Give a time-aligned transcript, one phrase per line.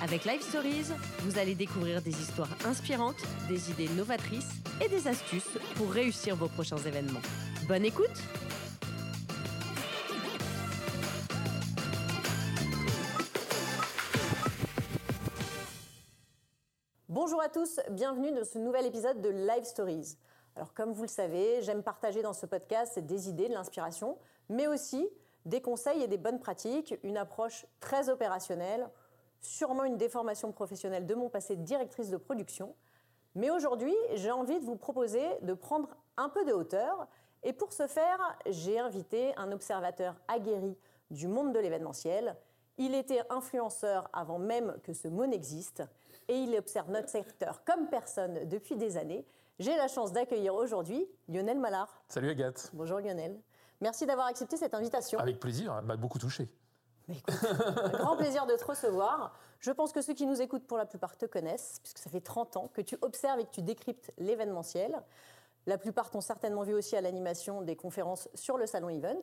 [0.00, 0.92] Avec Live Stories,
[1.22, 6.46] vous allez découvrir des histoires inspirantes, des idées novatrices et des astuces pour réussir vos
[6.46, 7.18] prochains événements.
[7.66, 8.06] Bonne écoute
[17.08, 20.16] Bonjour à tous, bienvenue dans ce nouvel épisode de Live Stories.
[20.54, 24.16] Alors comme vous le savez, j'aime partager dans ce podcast des idées, de l'inspiration,
[24.48, 25.08] mais aussi
[25.44, 28.88] des conseils et des bonnes pratiques, une approche très opérationnelle,
[29.40, 32.74] sûrement une déformation professionnelle de mon passé de directrice de production.
[33.34, 37.06] Mais aujourd'hui, j'ai envie de vous proposer de prendre un peu de hauteur.
[37.42, 40.76] Et pour ce faire, j'ai invité un observateur aguerri
[41.10, 42.36] du monde de l'événementiel.
[42.78, 45.82] Il était influenceur avant même que ce mot n'existe
[46.28, 49.26] et il observe notre secteur comme personne depuis des années.
[49.58, 52.02] J'ai la chance d'accueillir aujourd'hui Lionel Mallard.
[52.08, 52.70] Salut Agathe.
[52.74, 53.40] Bonjour Lionel.
[53.80, 55.18] Merci d'avoir accepté cette invitation.
[55.18, 56.48] Avec plaisir, elle m'a beaucoup touché.
[57.08, 59.34] Un grand plaisir de te recevoir.
[59.60, 62.20] Je pense que ceux qui nous écoutent pour la plupart te connaissent, puisque ça fait
[62.20, 65.02] 30 ans que tu observes et que tu décryptes l'événementiel.
[65.66, 69.20] La plupart t'ont certainement vu aussi à l'animation des conférences sur le salon Event.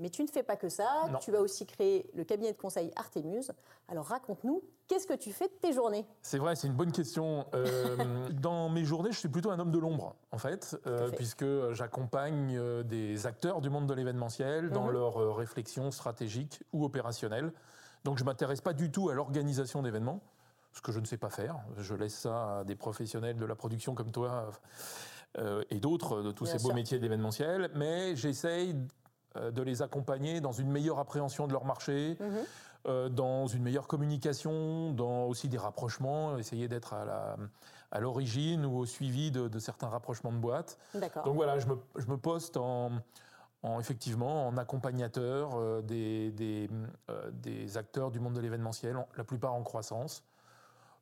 [0.00, 2.90] Mais tu ne fais pas que ça, tu as aussi créé le cabinet de conseil
[2.96, 3.44] Artemus.
[3.88, 6.04] Alors raconte-nous, qu'est-ce que tu fais de tes journées?
[6.20, 7.46] C'est vrai, c'est une bonne question.
[7.54, 11.44] Euh, dans mes journées, je suis plutôt un homme de l'ombre, en fait, euh, puisque
[11.72, 14.92] j'accompagne euh, des acteurs du monde de l'événementiel dans mhm.
[14.92, 17.52] leurs réflexions stratégiques ou opérationnelles.
[18.04, 20.20] Donc je ne m'intéresse pas du tout à l'organisation d'événements,
[20.72, 21.56] ce que je ne sais pas faire.
[21.76, 24.50] Je laisse ça à des professionnels de la production comme toi
[25.70, 28.76] et d'autres de tous ces beaux métiers d'événementiel, mais j'essaye
[29.36, 32.28] de les accompagner dans une meilleure appréhension de leur marché, mhm.
[32.86, 38.86] euh, dans une meilleure communication, dans aussi des rapprochements, essayer d'être à l'origine ou au
[38.86, 40.78] suivi de, certains rapprochements de boîtes.
[41.24, 42.90] Donc voilà, je me, je me poste en,
[43.80, 50.22] effectivement en accompagnateur euh, des, des, acteurs du monde de l'événementiel, la plupart en croissance.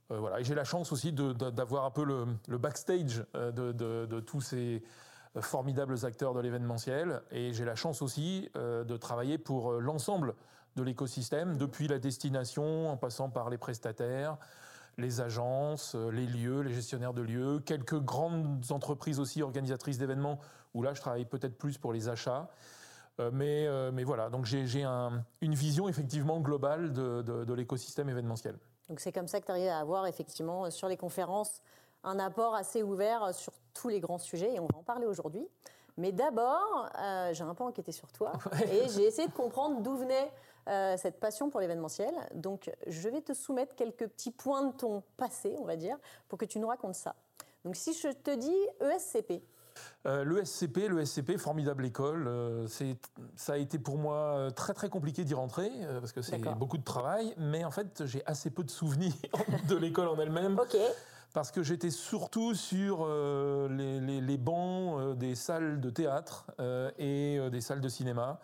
[0.09, 0.41] voilà.
[0.41, 4.83] Et j'ai la chance aussi d'avoir un peu le, le backstage de, de, tous ces
[5.41, 7.23] formidables acteurs de l'événementiel.
[7.31, 10.35] Et j'ai la chance aussi euh, de travailler pour euh, l'ensemble
[10.77, 14.37] de l'écosystème, depuis la destination, en passant par les prestataires,
[14.99, 20.39] les agences, euh, les lieux, les gestionnaires de lieux, quelques grandes entreprises aussi organisatrices d'événements,
[20.75, 22.49] où là je travaille peut-être plus pour les achats.
[23.31, 28.57] mais, mais voilà, donc j'ai un, une vision effectivement globale de, de, de l'écosystème événementiel.
[28.89, 31.61] Donc c'est comme ça que tu arrives à avoir effectivement sur les conférences
[32.05, 35.47] un apport assez ouvert sur tous les grands sujets et on va en parler aujourd'hui.
[35.99, 38.33] Mais d'abord, euh, j'ai un peu enquêté sur toi
[38.73, 40.33] et j'ai essayé de comprendre d'où venait
[40.69, 42.15] euh, cette passion pour l'événementiel.
[42.35, 45.99] Donc, je vais te soumettre quelques petits points de ton passé, on va dire,
[46.29, 47.15] pour que tu nous racontes ça.
[47.65, 49.43] Donc, si je te dis ESCP.
[50.07, 52.27] Euh, L'ESCP, l'ESCP, formidable école.
[52.29, 52.67] Euh,
[53.37, 56.85] ça a été pour moi très très compliqué d'y rentrer parce que c'est beaucoup de
[56.85, 59.15] travail, mais en fait j'ai assez peu de souvenirs
[59.69, 60.59] de l'école en elle-même.
[60.59, 60.77] Ok
[61.33, 67.39] parce que j'étais surtout sur euh, les, bancs euh, des salles de théâtre euh, et
[67.51, 68.41] des salles de cinéma.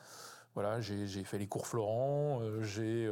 [0.55, 3.09] Voilà, j'ai fait les cours Florent, j'ai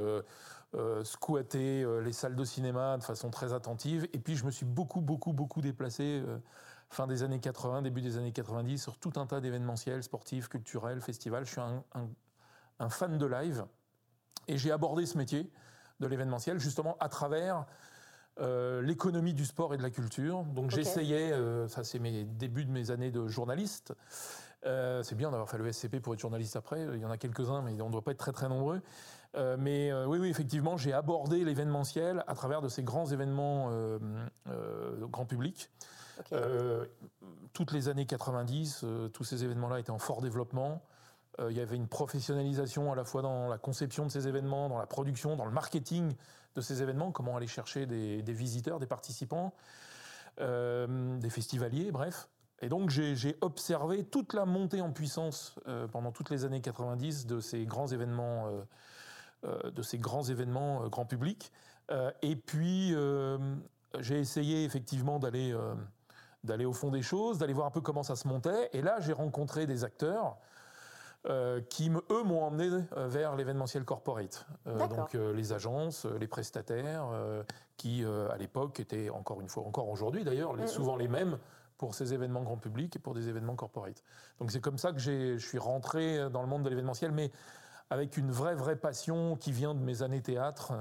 [1.05, 5.01] squatté les salles de cinéma de façon très attentive, et puis je me suis beaucoup,
[5.01, 6.25] beaucoup, beaucoup déplacé
[6.89, 11.01] fin des années 80, début des années 90 sur tout un tas d'événementiels sportifs, culturels,
[11.01, 11.45] festivals.
[11.45, 11.85] Je suis un,
[12.81, 13.65] un fan de live,
[14.49, 15.49] et j'ai abordé ce métier
[16.01, 17.65] de l'événementiel justement à travers
[18.39, 20.45] euh, l'économie du sport et de la culture.
[20.45, 23.95] Donc j'essayais, euh, ça c'est mes débuts de mes années de journaliste.
[24.67, 26.87] Euh, c'est bien d'avoir fait le SCP pour être journaliste après.
[26.93, 28.83] Il y en a quelques-uns, mais on ne doit pas être très très nombreux.
[29.59, 33.71] mais oui, oui, effectivement, j'ai abordé l'événementiel à travers de ces grands événements
[35.01, 35.71] grand public.
[37.53, 40.83] toutes les années 90, tous ces événements-là étaient en fort développement.
[41.39, 44.79] Il y avait une professionnalisation à la fois dans la conception de ces événements, dans
[44.79, 46.15] la production, dans le marketing
[46.57, 49.55] de ces événements, comment aller chercher des, visiteurs, des participants,
[50.41, 52.29] euh, des festivaliers, bref.
[52.63, 57.27] Et donc j'ai observé toute la montée en puissance euh, pendant toutes les années 90
[57.27, 58.49] de ces grands événements,
[59.45, 61.53] euh, de ces grands événements grand public.
[62.23, 62.95] et puis
[64.01, 65.55] j'ai essayé effectivement d'aller
[66.43, 68.71] d'aller au fond des choses, d'aller voir un peu comment ça se montait.
[68.73, 70.39] Et là j'ai rencontré des acteurs
[71.29, 74.47] euh, qui, eux, m'ont emmené euh, vers l'événementiel corporate.
[74.69, 77.07] Euh, donc les agences, les prestataires,
[77.77, 80.67] qui à l'époque étaient, encore une fois, encore aujourd'hui d'ailleurs, mm, mm.
[80.69, 81.39] souvent les mêmes,
[81.79, 84.03] pour ces événements grand public et pour des événements corporate.
[84.41, 87.31] Donc c'est comme ça que je suis rentré dans le monde de l'événementiel, mais
[87.91, 90.73] avec une vraie, vraie passion qui vient de mes années théâtre,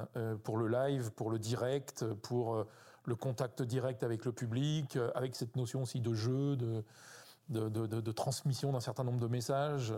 [0.44, 2.66] pour le live, pour le direct, pour
[3.04, 6.84] le contact direct avec le public, avec cette notion aussi de jeu, de,
[7.50, 9.94] de, de, transmission d'un certain nombre de messages.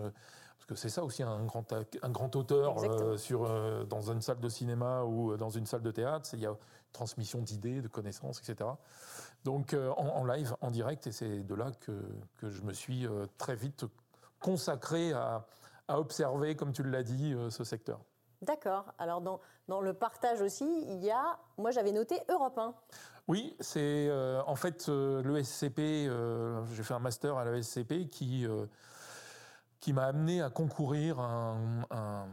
[0.58, 2.76] Parce que c'est ça aussi un grand, un grand auteur
[3.20, 6.30] sur, dans une salle de cinéma ou dans une salle de théâtre.
[6.34, 6.56] Il y a
[6.92, 8.70] transmission d'idées, de connaissances, etc.
[9.44, 11.92] Donc en, live, en direct, et c'est de là que,
[12.38, 13.08] que, je me suis
[13.38, 13.86] très vite
[14.40, 15.46] consacré à,
[15.88, 18.00] à observer, comme tu l'as dit, euh, ce secteur.
[18.42, 18.86] D'accord.
[19.00, 22.74] Alors dans, dans, le partage aussi, il y a, moi j'avais noté Europe 1.
[23.27, 26.09] Oui, c'est euh, en fait euh, le SCP,
[26.74, 28.47] j'ai fait un master à la SCP qui,
[29.79, 31.56] qui m'a amené à concourir à
[31.91, 32.25] un,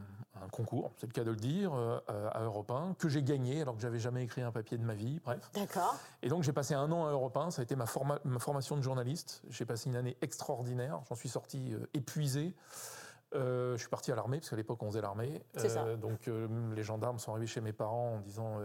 [0.53, 1.73] concours, c'est le cas de le dire,
[2.07, 4.95] à Europe 1, que j'ai gagné alors que j'avais jamais écrit un papier de ma
[4.95, 5.51] vie, bref.
[5.55, 5.97] D'accord.
[6.23, 7.87] Et donc j'ai passé un an à Europe 1, ça a été ma,
[8.25, 9.43] ma formation de journaliste.
[9.49, 12.55] J'ai passé une année extraordinaire, j'en suis sorti épuisé.
[13.35, 15.43] Euh, je suis parti à l'armée, parce qu'à l'époque, on faisait l'armée.
[15.59, 18.59] Euh, donc, euh, les gendarmes sont arrivés chez mes parents en disant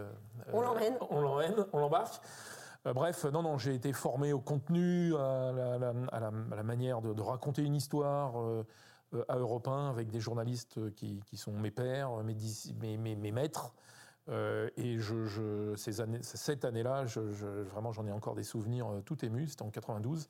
[0.52, 0.96] On l'emmène.
[1.10, 2.20] On l'emmène, on l'embarque.
[2.84, 8.34] bref, non, non, j'ai été formé au contenu, à la, manière de, raconter une histoire
[9.28, 13.74] à Europe 1 avec des journalistes qui, sont mes pères, mes, mes, mes, maîtres.
[14.28, 19.48] et je, ces années, cette année-là, je, vraiment, j'en ai encore des souvenirs tout émus.
[19.48, 20.28] C'était en 92.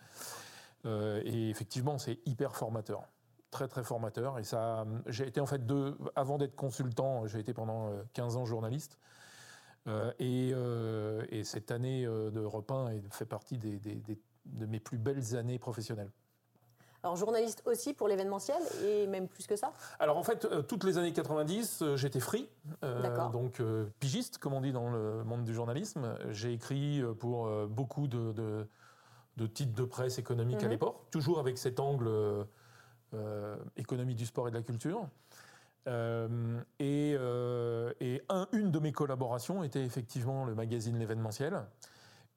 [0.87, 3.03] et effectivement, c'est hyper formateur
[3.51, 4.39] très très formateur.
[4.39, 8.41] Et ça, j'ai été en fait deux, avant d'être consultant, j'ai été pendant 15 euh,
[8.41, 8.99] ans journaliste.
[9.87, 15.37] Euh, et, euh, et, cette année de repas fait partie des, de mes plus belles
[15.37, 16.11] années professionnelles.
[17.03, 19.73] Alors journaliste aussi pour l'événementiel et même plus que ça?
[19.99, 22.47] Alors en fait, toutes les années 90, j'étais free,
[23.33, 23.63] donc
[24.01, 26.15] pigiste comme on dit dans le monde du journalisme.
[26.29, 28.67] J'ai écrit pour beaucoup de,
[29.37, 30.73] de, titres de presse économique à mhm.
[30.73, 32.45] l'époque, toujours avec cet angle euh,
[33.77, 35.09] économie du sport et de la culture.
[35.87, 41.65] Euh, et, euh, et un, une de mes collaborations était effectivement le magazine L'événementiel.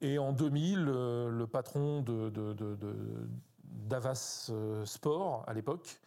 [0.01, 2.29] Et en 2000, le patron de,
[3.63, 4.51] d'Avas
[4.85, 6.01] Sport à l'époque,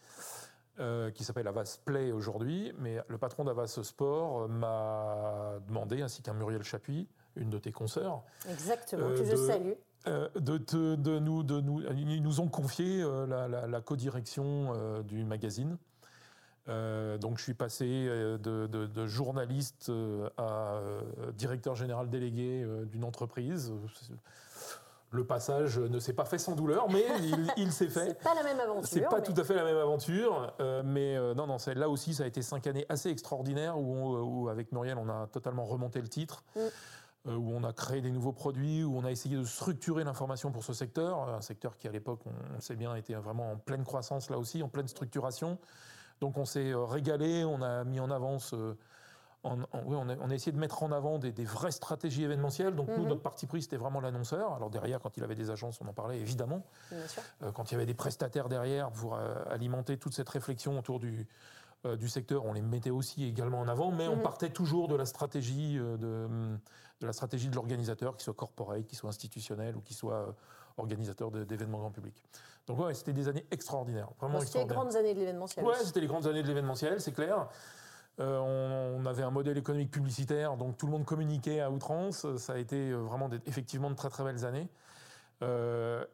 [1.15, 6.61] qui s'appelle Avas Play aujourd'hui, mais le patron d'Avas Sport m'a demandé, ainsi qu'un Muriel
[6.61, 9.73] Chapuis, une de tes consoeurs, Exactement, que je salue,
[10.07, 10.57] euh, de,
[10.95, 15.77] de, nous, de nous, ils nous ont confié euh, la, la, codirection euh, du magazine.
[16.67, 19.91] donc je suis passé de, de journaliste
[20.37, 20.81] à
[21.37, 23.71] directeur général délégué d'une entreprise.
[25.11, 27.05] Le passage ne s'est pas fait sans douleur, mais
[27.57, 28.07] il, s'est fait.
[28.07, 28.89] C'est pas la même aventure.
[28.89, 32.27] C'est pas tout à fait la même aventure, mais non, non, là aussi, ça a
[32.27, 36.43] été cinq années assez extraordinaires où, où, avec Muriel, on a totalement remonté le titre.
[36.55, 36.59] Mm.
[37.27, 40.51] Euh, où on a créé des nouveaux produits, où on a essayé de structurer l'information
[40.51, 43.83] pour ce secteur, un secteur qui à l'époque, on sait bien, était vraiment en pleine
[43.83, 45.57] croissance là aussi, en pleine structuration.
[46.21, 48.77] Donc on s'est euh, régalé, on a mis en avance, euh,
[49.43, 52.75] oui, on, a, essayé de mettre en avant des, vraies stratégies événementielles.
[52.75, 53.09] Donc nous, mhm.
[53.09, 54.53] notre parti pris, c'était vraiment l'annonceur.
[54.53, 56.63] Alors derrière, quand il avait des agences, on en parlait évidemment.
[57.53, 59.17] quand il y avait des prestataires derrière pour
[59.49, 61.27] alimenter toute cette réflexion autour du,
[61.97, 64.23] du secteur, on les mettait aussi également en avant, mais on mhm.
[64.23, 66.27] partait toujours de la stratégie de
[67.01, 70.31] de la stratégie de l'organisateur, qu'il soit corporate, qu'il soit institutionnel ou qu'il soit euh,
[70.77, 72.23] organisateur d'événements grand public.
[72.65, 75.65] Donc ouais, c'était des années extraordinaires, vraiment C'était les grandes années de l'événementiel.
[75.65, 77.47] Ouais, c'était les grandes années de l'événementiel, c'est clair.
[78.19, 82.25] Euh, on, avait un modèle économique publicitaire, donc tout le monde communiquait à outrance.
[82.37, 84.67] Ça a été euh, vraiment effectivement de très très belles années.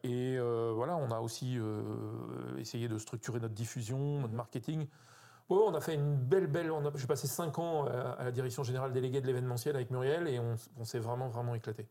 [0.04, 1.58] et voilà, on a aussi
[2.58, 4.86] essayé de structurer notre diffusion, notre marketing
[5.48, 6.72] on a fait une belle, belle.
[6.94, 10.38] J'ai passé cinq ans euh, à la direction générale déléguée de l'événementiel avec Muriel et
[10.38, 11.86] on, s'est vraiment, vraiment éclaté.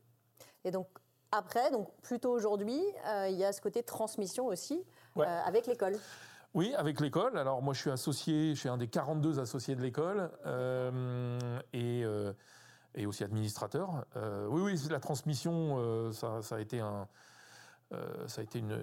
[0.64, 0.88] Et donc,
[1.30, 4.84] après, donc plutôt aujourd'hui, euh, il y a ce côté transmission aussi
[5.18, 5.96] euh, avec l'école.
[6.54, 7.36] Oui, avec l'école.
[7.36, 10.30] Alors moi, je suis associé, je suis un des 42 associés de l'école
[11.72, 12.04] et,
[12.94, 14.06] et, aussi administrateur.
[14.50, 17.08] oui, oui, la transmission, ça, ça, a été un,
[17.92, 18.76] euh, ça a été une,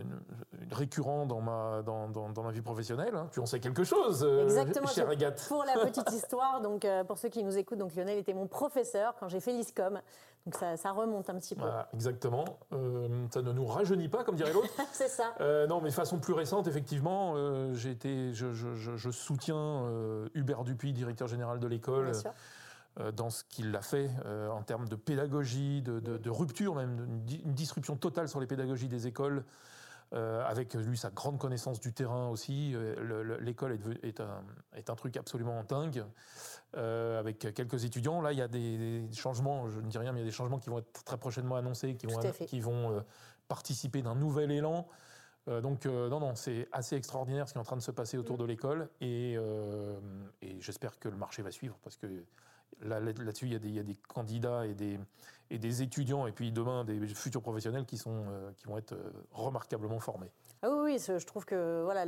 [0.72, 3.15] récurrent dans ma, dans, dans, ma vie professionnelle.
[3.15, 3.27] Hein.
[3.31, 5.46] Tu en sais quelque chose, euh, Exactement, cher Agathe.
[5.48, 8.48] Pour la petite histoire, donc, euh, pour ceux qui nous écoutent, donc Lionel était mon
[8.48, 10.00] professeur quand j'ai fait l'ISCOM.
[10.46, 11.65] Donc ça, ça, remonte un petit peu.
[11.93, 12.46] exactement.
[13.31, 14.74] ça ne nous rajeunit pas, comme dirait l'autre.
[14.91, 15.34] C'est ça.
[15.67, 17.36] non, mais de façon plus récente, effectivement,
[17.74, 19.86] j'ai été, je, je, je, soutiens
[20.34, 22.05] Hubert Dupuis, directeur général de l'école.
[22.05, 22.34] Bien sûr euh,
[23.13, 27.95] dans ce qu'il a fait euh, en termes de pédagogie, de, rupture même, une, disruption
[27.95, 29.45] totale sur les pédagogies des écoles,
[30.13, 32.75] avec lui sa grande connaissance du terrain aussi.
[33.39, 34.43] L'école est, est, un,
[34.75, 36.03] est, un, truc absolument dingue,
[36.74, 38.19] avec quelques étudiants.
[38.19, 40.36] Là, il y a des, changements, je ne dis rien, mais il y a des
[40.36, 43.01] changements qui vont être très prochainement annoncés, qui vont, qui vont
[43.48, 44.86] participer d'un nouvel élan.
[45.48, 48.36] donc, non, non, c'est assez extraordinaire ce qui est en train de se passer autour
[48.36, 48.39] mm.
[48.39, 49.38] de l'école et,
[50.41, 52.07] et j'espère que le marché va suivre parce que
[52.81, 55.00] Là-dessus, il, il, y a des candidats et des,
[55.51, 58.93] et des étudiants, et puis demain des futurs professionnels qui, sont, euh, qui vont être
[58.93, 60.31] euh, remarquablement formés.
[60.61, 62.05] Ah oui, oui, je trouve que voilà,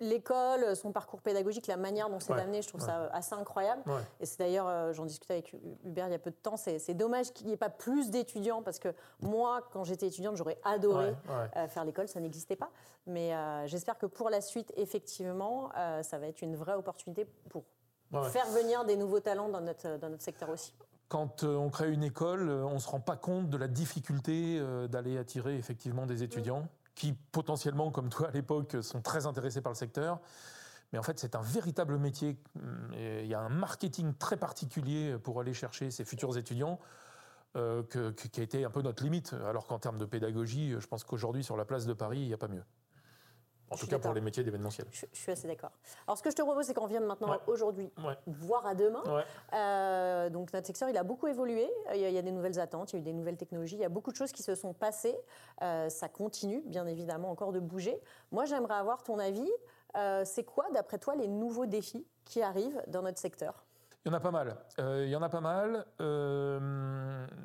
[0.00, 3.82] l'école, son parcours pédagogique, la manière dont c'est amené, je trouve ça assez incroyable.
[4.18, 6.94] Et c'est d'ailleurs, euh, j'en discutais avec Hubert il y a peu de temps, c'est
[6.94, 8.88] dommage qu'il n'y ait pas plus d'étudiants, parce que
[9.20, 11.14] moi, quand j'étais étudiante, j'aurais adoré
[11.68, 12.70] faire l'école, ça n'existait pas.
[13.06, 13.32] Mais
[13.66, 15.70] j'espère que pour la suite, effectivement,
[16.02, 17.64] ça va être une vraie opportunité pour
[18.10, 20.74] Faire venir des nouveaux talents dans notre, dans notre secteur aussi.
[21.10, 23.66] Quand euh, on crée une école, euh, on ne se rend pas compte de la
[23.66, 29.26] difficulté euh, d'aller attirer effectivement des étudiants qui potentiellement, comme toi à l'époque, sont très
[29.26, 30.20] intéressés par le secteur.
[30.92, 32.36] Mais en fait, c'est un véritable métier.
[32.92, 36.78] il y a un marketing très particulier pour aller chercher ces futurs étudiants.
[37.54, 41.42] qui a été un peu notre limite, alors qu'en termes de pédagogie, je pense qu'aujourd'hui,
[41.42, 42.64] sur la place de Paris, il n'y a pas mieux.
[43.70, 44.86] En tout cas pour les métiers d'événementiel.
[44.90, 45.70] Je, suis assez d'accord.
[46.06, 47.92] Alors ce que je te propose, c'est qu'on vienne maintenant aujourd'hui,
[48.26, 49.02] voir à demain.
[49.52, 51.70] Euh, donc notre secteur, il a beaucoup évolué.
[51.94, 53.84] Il y, a, des nouvelles attentes, il y a eu des nouvelles technologies, il y
[53.84, 55.16] a beaucoup de choses qui se sont passées.
[55.62, 58.00] Euh, ça continue, bien évidemment, encore de bouger.
[58.32, 59.50] Moi, j'aimerais avoir ton avis.
[59.96, 63.64] Euh, c'est quoi, d'après toi, les nouveaux défis qui arrivent dans notre secteur?
[64.04, 64.56] Il y en a pas mal.
[64.78, 65.86] il y en a pas mal.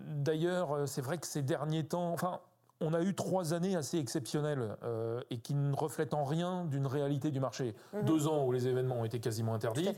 [0.07, 2.39] D'ailleurs, c'est vrai que ces derniers temps, enfin,
[2.81, 6.87] on a eu trois années assez exceptionnelles euh, et qui ne reflètent en rien d'une
[6.87, 7.75] réalité du marché.
[7.93, 8.03] Mhm.
[8.03, 9.89] Deux ans où les événements ont été quasiment interdits.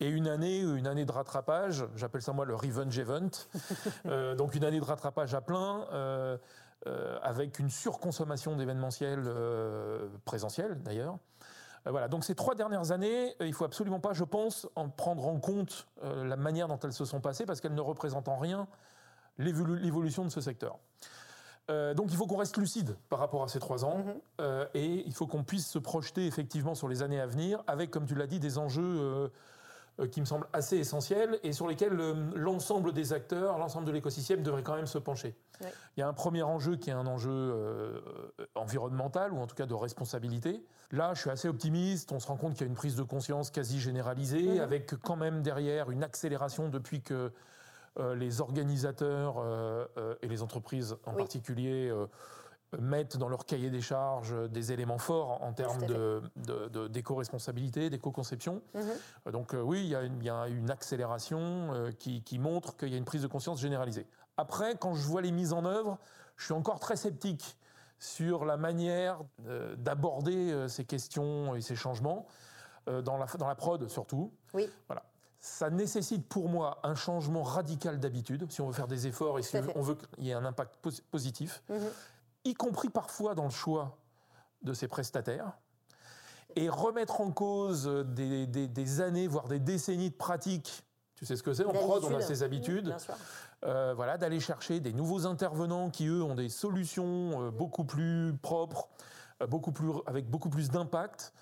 [0.00, 3.30] Et une année, une année de rattrapage, j'appelle ça moi le revenge event,
[4.06, 6.38] euh, donc une année de rattrapage à plein, euh,
[7.22, 9.30] avec une surconsommation d'événementiel
[10.24, 11.18] présentiel d'ailleurs.
[11.86, 15.38] Voilà, donc ces trois dernières années, il faut absolument pas, je pense, en prendre en
[15.40, 18.66] compte la manière dont elles se sont passées, parce qu'elles ne représentent en rien
[19.38, 20.78] l'évolution de ce secteur.
[21.70, 24.14] Euh, donc il faut qu'on reste lucide par rapport à ces trois ans mhm.
[24.40, 27.90] euh, et il faut qu'on puisse se projeter effectivement sur les années à venir avec,
[27.90, 29.28] comme tu l'as dit, des enjeux euh,
[30.10, 31.92] qui me semblent assez essentiels et sur lesquels
[32.34, 35.36] l'ensemble des acteurs, l'ensemble de l'écosystème devrait quand même se pencher.
[35.96, 38.02] Il y a un premier enjeu qui est un enjeu
[38.54, 40.64] environnemental ou en tout cas de responsabilité.
[40.90, 42.12] Là, je suis assez optimiste.
[42.12, 44.60] On se rend compte qu'il y a une prise de conscience quasi généralisée mhm.
[44.60, 47.30] avec quand même derrière une accélération depuis que
[47.98, 51.92] les organisateurs euh, euh, et les entreprises en particulier
[52.78, 55.84] mettent dans leur cahier des charges des éléments forts en termes
[56.88, 58.62] d'éco-responsabilité, d'éco-conception.
[58.74, 59.32] Mhm.
[59.32, 63.26] Donc oui, il y, a une, accélération qui, montre qu'il y a une prise de
[63.26, 64.06] conscience généralisée.
[64.36, 65.98] Après, quand je vois les mises en œuvre,
[66.36, 67.56] je suis encore très sceptique
[67.98, 69.18] sur la manière
[69.76, 72.26] d'aborder ces questions et ces changements,
[72.86, 74.32] dans la, dans la prod surtout.
[74.54, 74.70] Oui.
[74.86, 75.09] Voilà
[75.40, 79.42] ça nécessite pour moi un changement radical d'habitude, si on veut faire des efforts et
[79.42, 80.72] si on veut qu'il y ait un impact
[81.10, 81.78] positif, mhm.
[82.44, 83.98] y compris parfois dans le choix
[84.62, 85.52] de ces prestataires,
[86.56, 90.84] et remettre en cause des, années, voire des décennies de pratique.
[91.14, 92.94] Tu sais ce que c'est En prod, on a ses habitudes.
[93.64, 98.34] Euh, voilà, d'aller chercher des nouveaux intervenants qui, eux, ont des solutions euh, beaucoup plus
[98.40, 98.88] propres,
[99.42, 101.34] euh, beaucoup plus, avec beaucoup plus d'impact.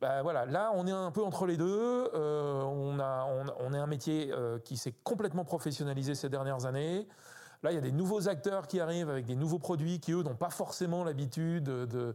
[0.00, 2.10] Bah, voilà, là, on est un peu entre les deux.
[2.14, 3.26] Euh, on, a,
[3.60, 7.08] on, est un métier euh, qui s'est complètement professionnalisé ces dernières années.
[7.62, 10.22] Là, il y a des nouveaux acteurs qui arrivent avec des nouveaux produits qui, eux,
[10.22, 12.14] n'ont pas forcément l'habitude de,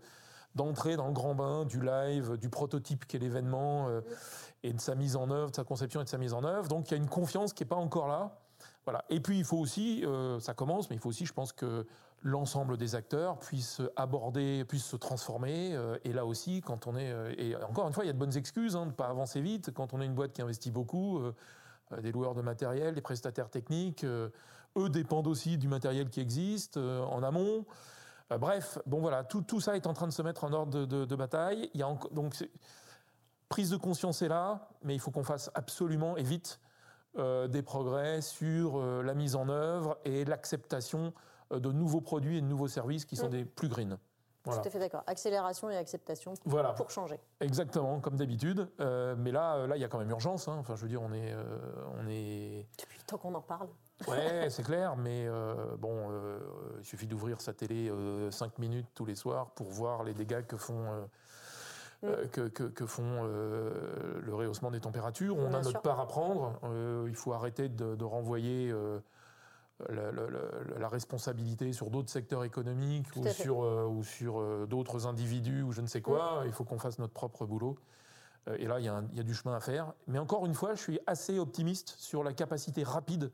[0.54, 4.02] d'entrer dans le grand bain du live, du prototype qu'est l'événement, euh,
[4.62, 6.68] et de sa mise en œuvre, de sa conception et de sa mise en œuvre.
[6.68, 8.38] Donc, il y a une confiance qui n'est pas encore là.
[8.86, 9.06] Voilà.
[9.10, 10.06] Et puis, il faut aussi,
[10.40, 11.88] ça commence, mais il faut aussi, je pense que
[12.24, 15.76] l'ensemble des acteurs puissent aborder, puissent se transformer.
[15.76, 17.12] Euh, et là aussi, quand on est...
[17.12, 19.08] Euh, et encore une fois, il y a de bonnes excuses hein, de ne pas
[19.08, 19.72] avancer vite.
[19.74, 21.34] Quand on est une boîte qui investit beaucoup, euh,
[22.02, 27.22] des loueurs de matériel, des prestataires techniques, eux dépendent aussi du matériel qui existe en
[27.22, 27.66] amont.
[28.30, 31.16] bref, bon voilà, tout, tout, ça est en train de se mettre en ordre de,
[31.18, 31.70] bataille.
[31.74, 32.34] Il y a donc
[33.50, 36.62] prise de conscience est là, mais il faut qu'on fasse absolument et vite
[37.18, 41.14] des progrès sur la mise en œuvre et l'acceptation
[41.60, 43.32] de nouveaux produits et de nouveaux services qui sont mm.
[43.32, 43.98] des plus green.
[44.44, 44.62] Voilà.
[44.62, 45.04] Tout à fait d'accord.
[45.06, 46.34] Accélération et acceptation
[46.76, 47.20] pour changer.
[47.40, 48.68] Exactement, comme d'habitude.
[48.80, 50.48] Euh, mais là, euh, là, il y a quand même urgence.
[50.48, 50.56] Hein.
[50.60, 51.36] Enfin, je veux dire, on est,
[52.00, 52.66] on est.
[52.80, 53.70] Depuis le temps qu'on en parle.
[54.08, 54.96] Ouais, c'est clair.
[54.98, 55.28] Mais
[55.78, 56.10] bon,
[56.80, 57.92] il suffit d'ouvrir sa télé
[58.32, 61.08] 5 minutes tous les soirs pour voir les dégâts que font.
[62.02, 62.30] Mm.
[62.32, 65.38] Que, que, font le rehaussement des températures.
[65.38, 66.60] On a notre part à prendre.
[67.08, 68.74] il faut arrêter de, de renvoyer
[69.90, 75.88] la responsabilité sur d'autres secteurs économiques ou sur, ou sur d'autres individus ou je ne
[75.88, 76.44] sais quoi.
[76.44, 76.48] Mm.
[76.48, 77.78] Il faut qu'on fasse notre propre boulot.
[78.58, 79.94] et là, il y, a il y, a du chemin à faire.
[80.08, 83.32] Mais encore une fois, je suis assez optimiste sur la capacité rapide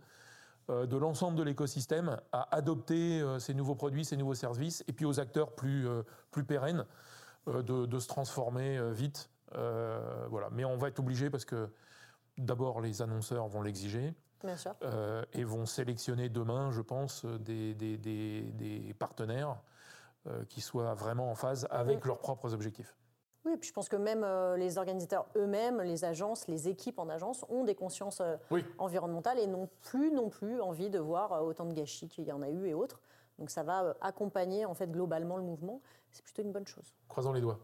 [0.70, 5.20] de l'ensemble de l'écosystème à adopter ces nouveaux produits, ces nouveaux services, et puis aux
[5.20, 5.88] acteurs plus,
[6.32, 6.86] plus pérennes
[7.48, 9.30] de, de, se transformer vite.
[9.54, 10.50] voilà.
[10.52, 11.70] Mais on va être obligé parce que
[12.38, 14.14] d'abord les annonceurs vont l'exiger.
[14.84, 19.58] Euh, et vont sélectionner demain, je pense, des, des, des, partenaires
[20.28, 22.96] euh, qui soient vraiment en phase avec leurs propres objectifs.
[23.46, 27.00] Oui, et puis je pense que même euh, les organisateurs eux-mêmes, les agences, les équipes
[27.00, 28.22] en agence ont des consciences
[28.78, 32.42] environnementales et n'ont plus non plus envie de voir autant de gâchis qu'il y en
[32.42, 33.00] a eu et autres.
[33.40, 35.82] Donc ça va accompagner en fait globalement le mouvement.
[36.12, 36.94] C'est plutôt une bonne chose.
[37.08, 37.60] Croisons les doigts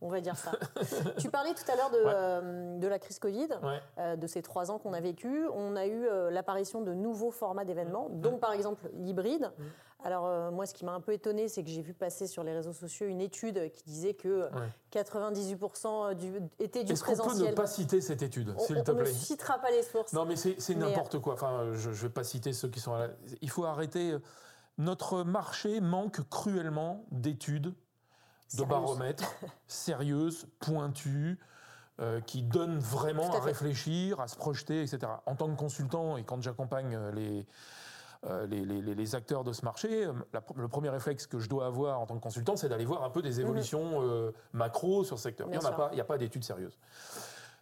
[0.00, 0.52] on va dire ça.
[1.18, 3.48] tu parlais tout à l'heure de, euh, de, la crise Covid,
[3.98, 5.46] euh, de ces trois ans qu'on a vécu.
[5.54, 8.20] On a eu euh, l'apparition de nouveaux formats d'événements, mm.
[8.20, 9.50] dont par exemple l'hybride.
[9.58, 9.62] Mm.
[10.04, 12.52] Alors moi, ce qui m'a un peu étonné, c'est que j'ai vu passer sur les
[12.52, 14.48] réseaux sociaux une étude qui disait que
[14.92, 17.10] 98% du, était du présentiel.
[17.10, 18.94] Est-ce qu'on peut ne pas citer cette étude, s'il te plaît?
[18.94, 20.12] On ne citera pas les sources.
[20.12, 21.34] Non, mais c'est n'importe quoi.
[21.34, 22.94] Enfin, je ne vais pas citer ceux qui sont...
[22.94, 23.08] Là.
[23.42, 24.16] Il faut arrêter.
[24.78, 27.74] Notre marché manque cruellement d'études
[28.56, 29.34] de baromètres
[29.66, 31.38] sérieuses, pointues,
[32.00, 35.00] euh, qui donnent vraiment à, réfléchir, à se projeter, etc.
[35.26, 37.42] En tant que consultant et quand j'accompagne euh,
[38.26, 40.06] euh, les, les, acteurs de ce marché,
[40.54, 43.10] le premier réflexe que je dois avoir en tant que consultant, c'est d'aller voir un
[43.10, 43.40] peu des mhm.
[43.40, 45.48] évolutions macro sur ce secteur.
[45.50, 46.78] il n'y a pas d'études sérieuses.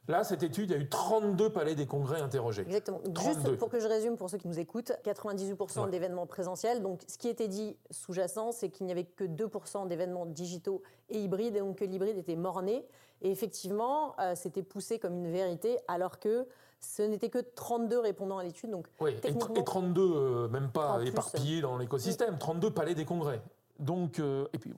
[0.09, 2.63] Là, cette étude, il y a eu 32 palais des congrès interrogés.
[2.63, 3.01] Exactement.
[3.25, 6.81] Juste pour que je résume pour ceux qui nous écoutent, 98% d'événements présentiels.
[6.81, 11.19] Donc, ce qui était dit sous-jacent, c'est qu'il n'y avait que 2% d'événements digitaux et
[11.19, 12.85] hybrides, et donc que l'hybride était mort-né.
[13.23, 16.47] Et effectivement, euh, c'était poussé comme une vérité, alors que
[16.79, 18.71] ce n'était que 32 répondants à l'étude.
[18.71, 19.35] Donc, oui, et,
[19.65, 23.41] 32, euh, même pas éparpillés dans l'écosystème, 32 palais des congrès.
[23.81, 24.73] Donc, euh, et puis,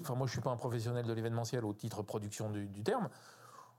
[0.00, 3.08] enfin, moi, je suis pas un professionnel de l'événementiel au titre production du terme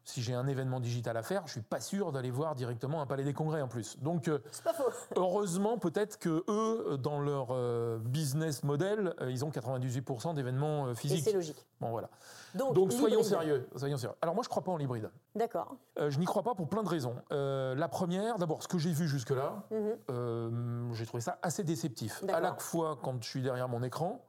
[0.03, 3.05] si j'ai un événement digital à faire, je suis pas sûr d'aller voir directement un
[3.05, 3.97] palais des congrès en plus.
[3.99, 4.91] Donc, euh, pas faux.
[5.15, 11.23] heureusement, peut-être que eux, dans leur euh, business model, euh, ils ont 98% d'événements physiques.
[11.23, 11.65] C'est logique.
[11.79, 12.09] Bon, voilà.
[12.55, 14.15] Donc, soyons sérieux, soyons sérieux.
[14.21, 15.09] Alors moi, je crois pas en l'hybride.
[15.35, 15.75] D'accord.
[15.97, 17.15] je n'y crois pas pour plein de raisons.
[17.31, 20.93] la première, d'abord, ce que j'ai vu jusque-là, mhm.
[20.93, 22.23] j'ai trouvé ça assez déceptif.
[22.27, 24.23] À la fois quand je suis derrière mon écran,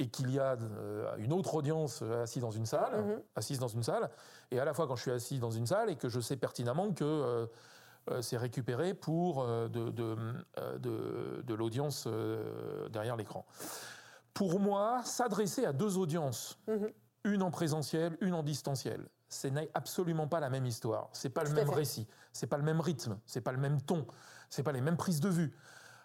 [0.00, 3.22] et qu'il y a euh, une autre audience assise dans une salle, mhm.
[3.36, 4.10] assise dans une salle,
[4.50, 6.36] et à la fois quand je suis assis dans une salle et que je sais
[6.36, 7.46] pertinemment que euh,
[8.10, 10.16] euh, c'est récupéré pour de, de,
[10.78, 12.08] de, l'audience
[12.90, 13.44] derrière l'écran.
[14.32, 16.90] Pour moi, s'adresser à deux audiences, mhm.
[17.24, 21.10] une en présentiel, une en distanciel, ce n'est absolument pas la même histoire.
[21.12, 24.06] C'est pas le même récit, c'est pas le même rythme, c'est pas le même ton,
[24.48, 25.54] c'est pas les mêmes prises de vue.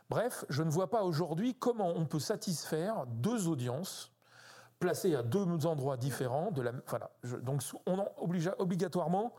[0.09, 4.11] Bref, je ne vois pas aujourd'hui comment on peut satisfaire deux audiences
[4.79, 6.51] placées à deux endroits différents.
[6.51, 6.71] De la,
[7.41, 8.07] donc on en
[8.59, 9.33] obligatoirement,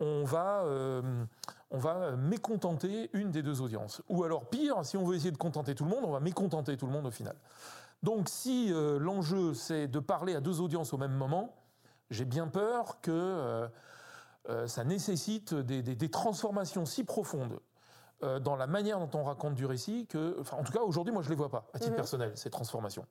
[0.00, 1.24] on va, euh,
[1.70, 4.00] on va mécontenter une des deux audiences.
[4.08, 6.76] Ou alors pire, si on veut essayer de contenter tout le monde, on va mécontenter
[6.76, 7.36] tout le monde au final.
[8.02, 11.54] Donc si euh, l'enjeu c'est de parler à deux audiences au même moment,
[12.10, 13.10] j'ai bien peur que
[14.48, 17.58] euh, ça nécessite des transformations si profondes
[18.24, 21.12] euh, dans la manière dont on raconte du récit que, enfin, en tout cas, aujourd'hui,
[21.12, 21.96] moi, je les vois pas, à titre mhm.
[21.96, 23.06] personnel, ces transformations.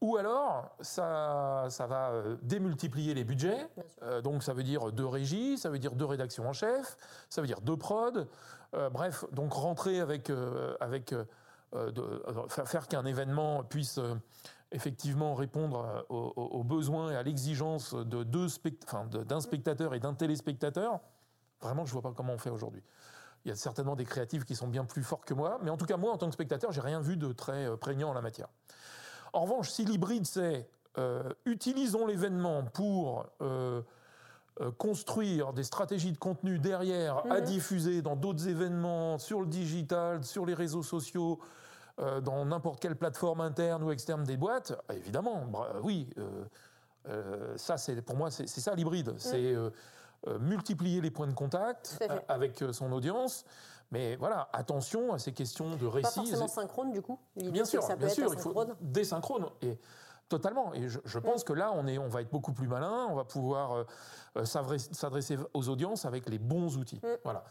[0.00, 3.68] Ou alors, ça, ça va euh, démultiplier les budgets.
[4.02, 6.96] Euh, donc, ça veut dire deux régies, ça veut dire deux rédactions en chef,
[7.28, 8.26] ça veut dire deux prod.
[8.92, 10.32] bref, donc rentrer avec,
[10.80, 11.14] avec
[11.72, 14.00] de, faire qu'un événement puisse
[14.72, 18.48] effectivement répondre aux, besoins et à l'exigence de deux
[19.24, 20.98] d'un spectateur et d'un téléspectateur.
[21.60, 22.82] Vraiment, je vois pas comment on fait aujourd'hui.
[23.44, 25.76] Il y a certainement des créatifs qui sont bien plus forts que moi, mais en
[25.76, 28.14] tout cas, moi, en tant que spectateur, j'ai rien vu de très euh, prégnant en
[28.14, 28.48] la matière.
[29.34, 33.82] En revanche, si l'hybride, c'est euh, utilisons l'événement pour euh,
[34.78, 37.44] construire des stratégies de contenu derrière à mhm.
[37.44, 41.40] diffuser dans d'autres événements, sur le digital, sur les réseaux sociaux,
[42.22, 45.44] dans n'importe quelle plateforme interne ou externe des boîtes, évidemment,
[45.82, 46.08] oui.
[47.56, 49.10] ça, c'est pour moi, c'est ça l'hybride.
[49.10, 49.18] Mhm.
[49.18, 49.56] C'est
[50.40, 53.44] multiplier les points de contact euh, avec euh, son audience.
[53.90, 56.04] Mais voilà, attention à ces questions de récit.
[56.04, 57.18] Pas forcément synchrone du coup.
[57.36, 59.78] Bien sûr, bien sûr, il faut désynchrone et
[60.28, 60.72] totalement.
[60.74, 63.06] Et je, pense que là, on est, on va être beaucoup plus malin.
[63.10, 63.84] On va pouvoir
[64.42, 67.00] s'adresser aux audiences avec les bons outils.
[67.04, 67.18] Mm.
[67.22, 67.44] Voilà.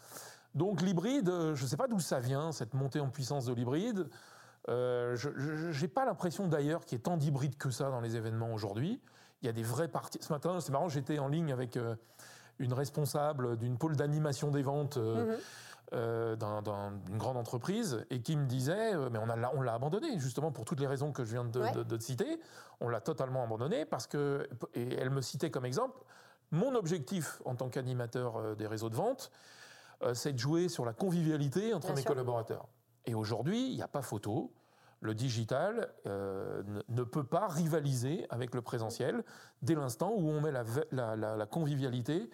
[0.55, 4.09] Donc l'hybride, je ne sais pas d'où ça vient cette montée en puissance de l'hybride.
[4.67, 8.53] je n'ai pas l'impression d'ailleurs qu'il y ait tant d'hybrides que ça dans les événements
[8.53, 8.99] aujourd'hui.
[9.41, 10.19] Il y a des vrais parties.
[10.21, 11.77] Ce matin, c'est marrant, j'étais en ligne avec
[12.59, 15.37] une responsable d'une pôle d'animation des ventes euh,
[15.91, 16.63] mhm.
[17.05, 20.65] d'une grande entreprise et qui me disait mais on l'a on l'a abandonné justement pour
[20.65, 22.39] toutes les raisons que je viens de, de citer
[22.79, 25.99] on l'a totalement abandonné parce que et elle me citait comme exemple
[26.53, 29.31] mon objectif en tant qu'animateur euh, des réseaux de vente,
[30.03, 32.67] euh, c'est de jouer sur la convivialité entre mes collaborateurs.
[33.05, 34.53] Et aujourd'hui, il n'y a pas photo.
[35.03, 39.23] Le digital euh, ne peut pas rivaliser avec le présentiel
[39.61, 42.29] dès l'instant où on met la, convivialité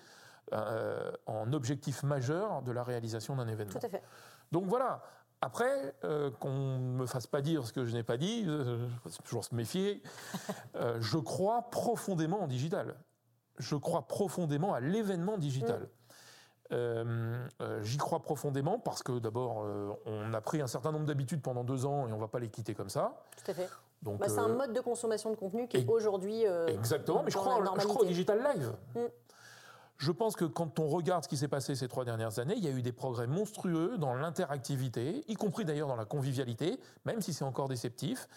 [0.52, 3.80] en objectif majeur de la réalisation d'un événement.
[3.80, 4.04] Tout à fait.
[4.52, 5.04] Donc voilà.
[5.42, 5.96] Après,
[6.40, 9.46] qu'on ne me fasse pas dire ce que je n'ai pas dit, il faut toujours
[9.46, 10.02] se méfier,
[11.00, 12.96] je crois profondément en digital
[13.60, 15.82] je crois profondément à l'événement digital.
[15.82, 15.88] Mm.
[16.72, 21.06] Euh, euh, j'y crois profondément parce que d'abord, euh, on a pris un certain nombre
[21.06, 23.24] d'habitudes pendant deux ans et on ne va pas les quitter comme ça.
[23.44, 23.70] Tout à fait.
[24.04, 26.44] Donc, bah, c'est un mode de consommation de contenu qui est aujourd'hui.
[26.68, 28.74] exactement, mais je crois, je crois, au digital live.
[28.96, 29.10] Mm.
[29.98, 32.64] Je pense que quand on regarde ce qui s'est passé ces trois dernières années, il
[32.64, 37.22] y a eu des progrès monstrueux dans l'interactivité, y compris d'ailleurs dans la convivialité, même
[37.22, 38.30] si c'est encore déceptif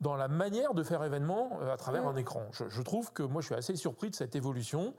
[0.00, 2.46] dans la manière de faire événement à travers un écran.
[2.52, 4.94] Je, trouve que moi, je suis assez surpris de cette évolution.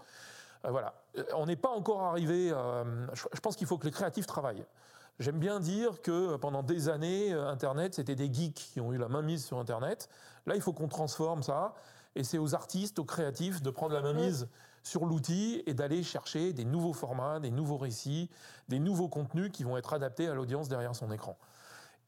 [0.65, 0.93] Euh, voilà.
[1.17, 2.49] Euh, on n'est pas encore arrivé.
[3.13, 4.65] je, pense qu'il faut que les créatifs travaillent.
[5.19, 9.07] J'aime bien dire que pendant des années, Internet, c'était des geeks qui ont eu la
[9.07, 10.09] main mise sur Internet.
[10.47, 11.75] Là, il faut qu'on transforme ça.
[12.15, 14.47] Et c'est aux artistes, aux créatifs de prendre la main mise
[14.83, 18.29] sur l'outil et d'aller chercher des nouveaux formats, des nouveaux récits,
[18.67, 21.37] des nouveaux contenus qui vont être adaptés à l'audience derrière son écran.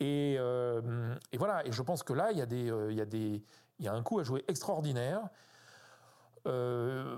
[0.02, 3.02] Euh, et, voilà, et je pense que là, il y a, des, euh, il y
[3.02, 3.44] a, des,
[3.80, 5.22] il y a un coup à jouer extraordinaire.
[6.46, 7.16] Euh,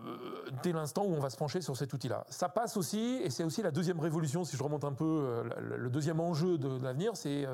[0.61, 2.25] dès l'instant où on va se pencher sur cet outil-là.
[2.29, 5.89] Ça passe aussi, et c'est aussi la deuxième révolution, si je remonte un peu, le
[5.89, 7.47] deuxième enjeu de, l'avenir, c'est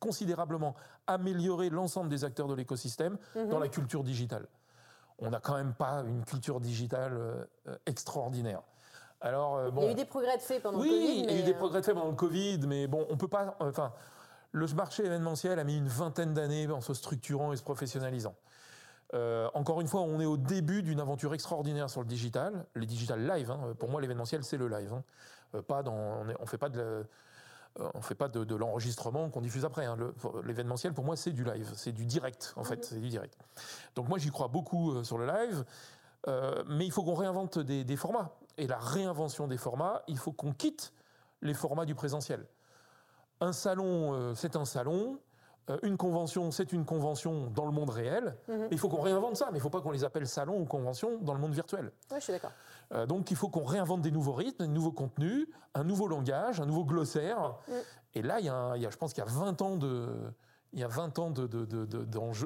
[0.00, 0.74] considérablement
[1.06, 3.48] améliorer l'ensemble des acteurs de l'écosystème mhm.
[3.50, 4.46] dans la culture digitale.
[5.18, 7.46] On n'a quand même pas une culture digitale
[7.84, 8.62] extraordinaire.
[9.20, 10.98] Alors, bon, il y a eu des progrès de fait pendant le Covid.
[10.98, 13.18] Oui, il y a eu des progrès de fait pendant le Covid, mais bon, on
[13.18, 13.54] peut pas.
[13.60, 13.92] Enfin,
[14.52, 18.34] le marché événementiel a mis une vingtaine d'années en se structurant et se professionnalisant.
[19.14, 22.86] Euh, encore une fois, on est au début d'une aventure extraordinaire sur le digital, les
[22.86, 23.50] digital live.
[23.50, 23.74] Hein.
[23.78, 24.92] Pour moi, l'événementiel, c'est le live.
[24.92, 25.04] Hein.
[25.54, 27.04] Euh, pas dans, on ne fait pas de, euh,
[27.94, 29.84] on fait pas de, l'enregistrement qu'on diffuse après.
[29.84, 29.96] Hein.
[30.44, 32.82] L'événementiel, pour moi, c'est du live, c'est du direct, en fait, mhm.
[32.82, 33.36] c'est du direct.
[33.94, 35.64] Donc moi, j'y crois beaucoup sur le live,
[36.68, 38.30] mais il faut qu'on réinvente des formats.
[38.56, 40.92] Et la réinvention des formats, il faut qu'on quitte
[41.40, 42.46] les formats du présentiel
[43.42, 45.18] un salon, euh, c'est un salon.
[45.70, 48.36] Euh, une convention, c'est une convention dans le monde réel.
[48.48, 48.68] Mhm.
[48.72, 50.64] Il faut qu'on réinvente ça, mais il ne faut pas qu'on les appelle salons ou
[50.64, 51.92] conventions dans le monde virtuel.
[52.10, 52.52] Oui, je suis d'accord.
[52.92, 56.60] Euh, donc il faut qu'on réinvente des nouveaux rythmes, des nouveaux contenus, un nouveau langage,
[56.60, 57.54] un nouveau glossaire.
[57.68, 57.74] Mhm.
[58.14, 60.08] Et là, il y, a, je pense qu'il y a 20 ans de,
[60.72, 61.48] il y a 20 ans de,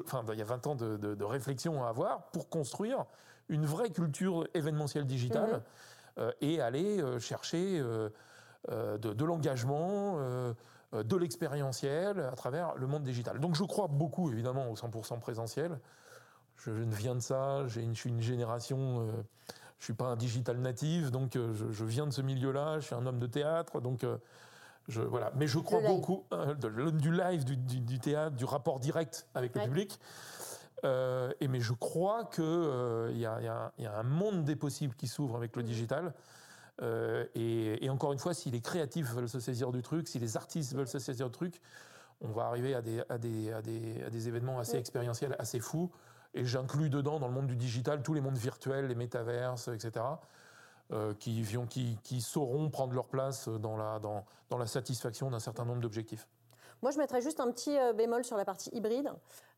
[0.05, 3.05] enfin, il y a 20 ans de, réflexion à avoir pour construire
[3.49, 5.63] une vraie culture événementielle digitale
[6.17, 6.31] mhm.
[6.41, 7.81] et aller chercher
[8.69, 10.53] de, l'engagement.
[10.93, 13.41] Euh, de l'expérientiel à travers le monde digital.
[13.41, 15.79] Donc je crois beaucoup évidemment au 100% présentiel.
[16.55, 19.11] Je, ne viens de ça, je suis une génération, euh,
[19.79, 22.95] je suis pas un digital native, donc euh, je, viens de ce milieu-là, je suis
[22.95, 24.05] un homme de théâtre, donc
[24.87, 25.33] je, voilà.
[25.35, 26.23] Mais je crois beaucoup
[26.57, 29.99] du live, du, théâtre, du rapport direct avec le public.
[30.85, 32.43] et mais je crois qu'il
[33.13, 36.13] y, y, a un monde des possibles qui s'ouvre avec le digital.
[36.81, 40.37] Euh, et, encore une fois, si les créatifs veulent se saisir du truc, si les
[40.37, 41.61] artistes veulent se saisir du truc,
[42.21, 45.59] on va arriver à des, à des, à des, à des événements assez expérientiels, assez
[45.59, 45.91] fous.
[46.33, 50.05] Et j'inclus dedans, dans le monde du digital, tous les mondes virtuels, les métaverses, etc.,
[50.93, 55.39] euh, qui, qui, qui, sauront prendre leur place dans la, dans, dans la satisfaction d'un
[55.39, 56.27] certain nombre d'objectifs.
[56.81, 59.11] Moi, je mettrais juste un petit euh, bémol sur la partie hybride.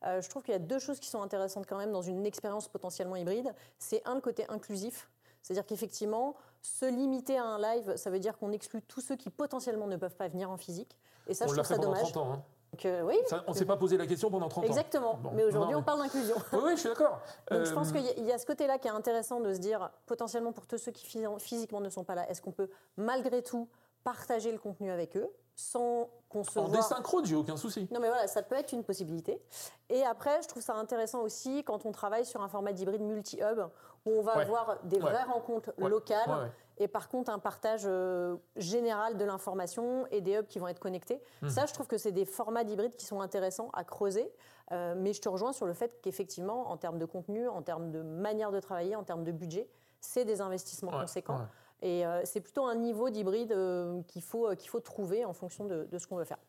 [0.03, 2.67] je trouve qu'il y a deux choses qui sont intéressantes quand même dans une expérience
[2.67, 3.53] potentiellement hybride.
[3.77, 5.09] C'est un, le côté inclusif.
[5.41, 9.29] C'est-à-dire qu'effectivement, se limiter à un live, ça veut dire qu'on exclut tous ceux qui
[9.29, 10.97] potentiellement ne peuvent pas venir en physique.
[11.27, 12.11] Et ça, on je trouve ça dommage.
[12.11, 12.43] 30 ans, hein.
[12.85, 13.15] Euh, oui.
[13.47, 14.67] on ne s'est pas posé la question pendant 30 ans.
[14.67, 15.19] Exactement.
[15.33, 16.35] mais aujourd'hui, on parle d'inclusion.
[16.53, 17.19] oui, je suis d'accord.
[17.49, 19.89] Donc, je pense euh, qu'il y, a ce côté-là qui est intéressant de se dire,
[20.05, 21.07] potentiellement pour tous ceux qui
[21.39, 23.67] physiquement ne sont pas là, est-ce qu'on peut malgré tout
[24.03, 25.27] partager le contenu avec eux?
[25.59, 27.87] Sans qu'on se En désynchrone, j'ai aucun souci.
[27.91, 29.41] Non, mais voilà, ça peut être une possibilité.
[29.89, 33.59] Et après, je trouve ça intéressant aussi quand on travaille sur un format d'hybride multi-hub,
[34.05, 39.17] où on va avoir des vraies rencontres locales, et par contre un partage euh, général
[39.17, 41.21] de l'information et des hubs qui vont être connectés.
[41.41, 41.49] Mhm.
[41.49, 44.31] Ça, je trouve que c'est des formats d'hybride qui sont intéressants à creuser.
[44.71, 47.91] Euh, mais je te rejoins sur le fait qu'effectivement, en termes de contenu, en termes
[47.91, 49.67] de manière de travailler, en termes de budget,
[49.99, 51.41] c'est des investissements conséquents.
[51.81, 55.33] Et euh, c'est plutôt un niveau d'hybride euh, qu'il faut, euh, qu'il faut trouver en
[55.33, 56.39] fonction de, ce qu'on veut faire.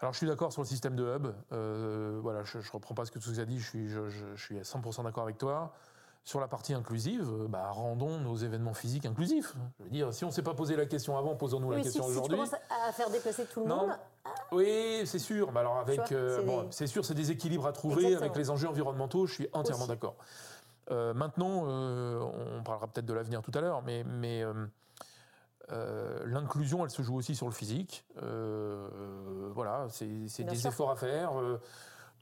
[0.00, 1.28] Alors je suis d'accord sur le système de hub.
[2.22, 4.58] voilà, je ne reprends pas ce que tu as dit, je suis, je, je suis
[4.58, 5.72] à 100% d'accord avec toi.
[6.24, 9.54] sur la partie inclusive, bah, rendons nos événements physiques inclusifs.
[9.78, 12.04] Je veux dire, si on ne s'est pas posé la question avant, posons-nous la question
[12.04, 12.36] aujourd'hui.
[12.36, 13.90] Si tu commences à faire déplacer tout le monde.
[14.50, 15.52] Oui, c'est sûr.
[15.52, 16.12] Mais alors avec,
[16.70, 19.26] c'est sûr, c'est des équilibres à trouver avec les enjeux environnementaux.
[19.26, 20.16] Je suis entièrement d'accord.
[20.90, 24.44] Maintenant, on parlera peut-être de l'avenir tout à l'heure, mais, mais
[25.70, 28.04] euh, l'inclusion, elle se joue aussi sur le physique.
[28.22, 28.88] Euh,
[29.54, 31.38] voilà, c'est des efforts à faire.
[31.38, 31.60] Euh,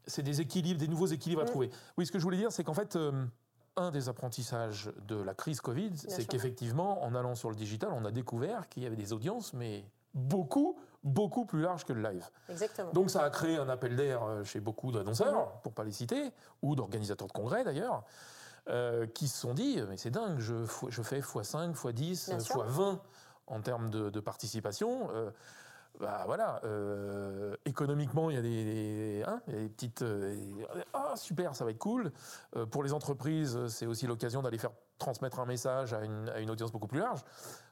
[0.07, 1.49] c'est des équilibres, des nouveaux équilibres à mm.
[1.49, 1.70] trouver.
[1.96, 2.99] Oui, ce que je voulais dire, c'est qu'en fait,
[3.77, 8.05] un des apprentissages de la crise Covid, c'est qu'effectivement, en allant sur le digital, on
[8.05, 12.29] a découvert qu'il y avait des audiences, mais beaucoup, beaucoup plus larges que le live.
[12.49, 12.92] Exactement.
[12.92, 15.61] Donc ça a créé un appel d'air chez beaucoup d'annonceurs, mm.
[15.62, 16.31] pour pas les citer,
[16.62, 18.05] ou d'organisateurs de congrès d'ailleurs,
[19.14, 20.54] qui se sont dit, mais c'est dingue, je,
[20.88, 22.98] je fais x5, x10, x20
[23.50, 25.11] en termes de, participation.
[25.12, 25.30] Euh,
[25.98, 30.02] bah voilà, euh, économiquement, il y a des, hein, petites.
[30.02, 30.35] Euh,
[30.94, 32.12] ah, super, ça va être cool.
[32.70, 36.87] pour les entreprises, c'est aussi l'occasion d'aller faire transmettre un message à une, audience beaucoup
[36.87, 37.22] plus large.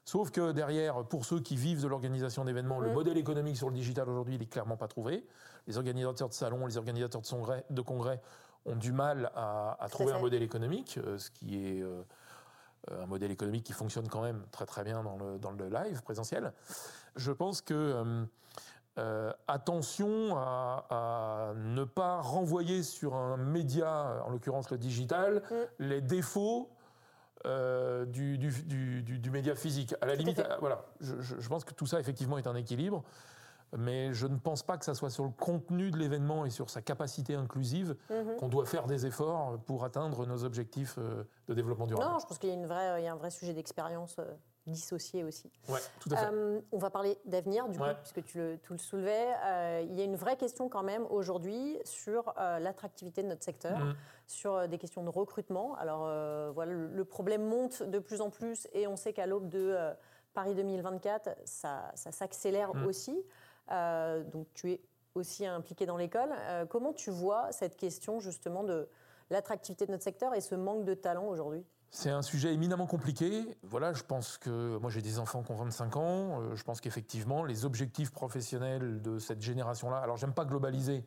[0.04, 2.94] Sauf que derrière, pour ceux qui vivent de l'organisation d'événements, le mmh.
[2.94, 5.26] modèle économique sur le digital aujourd'hui, il est clairement pas trouvé.
[5.66, 8.20] Les organisateurs de salons, les organisateurs de, de congrès
[8.68, 11.84] ont du mal à, trouver un modèle économique, ce qui est
[12.90, 15.68] euh, un modèle économique qui fonctionne quand même très très bien dans le, dans le
[15.68, 16.52] live présentiel.
[17.16, 18.24] Je pense que euh,
[18.98, 25.54] euh, attention à, ne pas renvoyer sur un média, en l'occurrence le digital, mm.
[25.80, 26.70] les défauts
[27.44, 29.94] du, du, du, média physique.
[30.00, 33.04] À la limite, voilà, je, je, pense que tout ça effectivement est un équilibre
[33.76, 36.70] mais je ne pense pas que ça soit sur le contenu de l'événement et sur
[36.70, 38.36] sa capacité inclusive mhm.
[38.36, 42.10] qu'on doit faire des efforts pour atteindre nos objectifs euh, de développement durable.
[42.10, 44.24] Non, je pense qu'il y a, y un vrai sujet d'expérience euh,
[44.66, 45.50] dissocié aussi.
[45.68, 46.26] Oui, tout à fait.
[46.32, 49.28] Euh, on va parler d'avenir, du coup, puisque tu le, le soulevais.
[49.84, 53.94] il y a une vraie question quand même aujourd'hui sur l'attractivité de notre secteur, mhm.
[54.26, 55.74] sur des questions de recrutement.
[55.76, 56.00] Alors
[56.52, 59.74] voilà, le, problème monte de plus en plus et on sait qu'à l'aube de
[60.34, 62.86] Paris 2024, ça, ça s'accélère mhm.
[62.86, 63.24] aussi.
[63.70, 64.80] Euh, donc tu es
[65.14, 66.30] aussi impliqué dans l'école.
[66.32, 68.88] Euh, comment tu vois cette question justement de
[69.30, 71.64] l'attractivité de notre secteur et ce manque de talent aujourd'hui?
[71.90, 73.56] C'est un sujet éminemment compliqué.
[73.62, 76.40] Voilà, je pense que moi j'ai des enfants qui ont 25 ans.
[76.40, 79.96] Euh, je pense qu'effectivement les objectifs professionnels de cette génération-là.
[79.98, 81.04] Alors j'aime pas globaliser.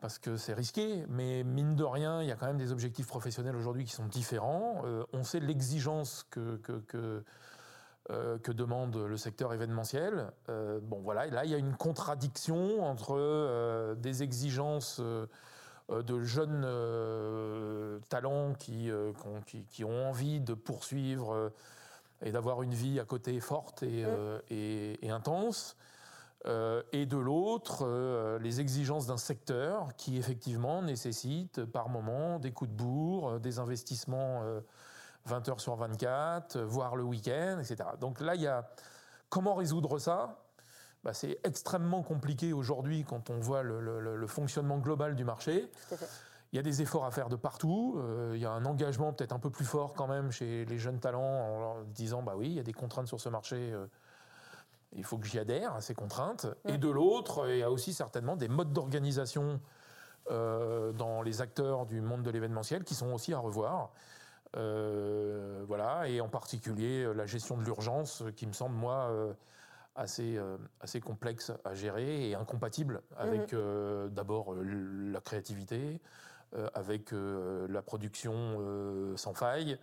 [0.00, 3.06] Parce que c'est risqué, mais mine de rien, il y a quand même des objectifs
[3.06, 4.82] professionnels aujourd'hui qui sont différents.
[5.12, 7.22] on sait l'exigence que, que
[8.42, 10.32] que demande le secteur événementiel.
[10.48, 15.00] Euh, bon, voilà, là, il y a une contradiction entre euh, des exigences
[15.90, 16.66] de jeunes
[18.08, 18.90] talents qui,
[19.70, 21.50] qui, ont envie de poursuivre
[22.22, 24.04] et d'avoir une vie à côté forte et,
[24.50, 25.76] et, intense.
[26.46, 32.76] et de l'autre, les exigences d'un secteur qui effectivement nécessite par moment des coups de
[32.76, 34.44] bourre, des investissements
[35.26, 37.90] 20 heures sur 24, voire le week-end, etc.
[38.00, 38.68] Donc là, il y a
[39.28, 40.38] comment résoudre ça?
[41.04, 45.70] Bah, C'est extrêmement compliqué aujourd'hui quand on voit le, fonctionnement global du marché.
[46.52, 47.96] Il y a des efforts à faire de partout.
[47.98, 50.78] Euh, il y a un engagement peut-être un peu plus fort quand même chez les
[50.78, 53.72] jeunes talents en leur disant bah oui, il y a des contraintes sur ce marché.
[53.72, 53.86] Euh,
[54.92, 56.46] il faut que j'y adhère à ces contraintes.
[56.66, 59.60] Et de l'autre, il y a aussi certainement des modes d'organisation
[60.30, 63.92] euh, dans les acteurs du monde de l'événementiel qui sont aussi à revoir.
[64.56, 69.32] Euh, voilà, et en particulier euh, la gestion de l'urgence, qui me semble, moi, euh,
[69.94, 70.38] assez,
[70.80, 74.08] assez complexe à gérer et incompatible avec mhm.
[74.10, 76.00] d'abord la créativité,
[76.74, 79.78] avec la production sans faille.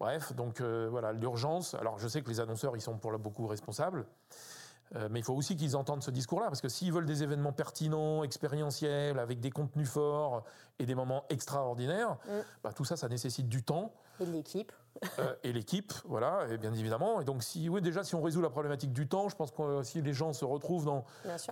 [0.00, 1.74] Bref, donc voilà, l'urgence.
[1.74, 4.06] Alors je sais que les annonceurs, ils sont pour là beaucoup responsables.
[4.96, 7.52] Euh, mais il faut aussi qu'ils entendent ce discours-là, parce que s'ils veulent des événements
[7.52, 10.42] pertinents, expérientiels, avec des contenus forts
[10.78, 12.40] et des moments extraordinaires, mm.
[12.64, 13.92] bah, tout ça, ça nécessite du temps.
[14.18, 14.72] Et l'équipe.
[15.18, 17.20] Euh, et l'équipe, voilà, et bien évidemment.
[17.20, 19.62] Et donc, si, oui, déjà, si on résout la problématique du temps, je pense que
[19.62, 21.04] euh, si les gens se retrouvent dans,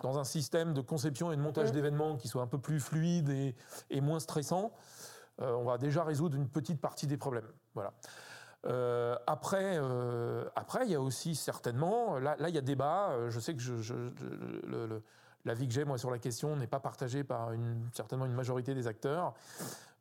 [0.03, 1.75] dans un système de conception et de montage mm.
[1.75, 3.55] d'événements qui soit un peu plus fluide et,
[3.91, 4.73] et moins stressant,
[5.41, 7.47] on va déjà résoudre une petite partie des problèmes.
[7.75, 7.93] Voilà.
[8.67, 13.11] Euh, après, euh, après, il y a aussi certainement, là, là il y a débat.
[13.11, 13.95] Euh, je sais que je,
[15.45, 18.75] l'avis que j'ai moi sur la question n'est pas partagé par une, certainement une majorité
[18.75, 19.35] des acteurs.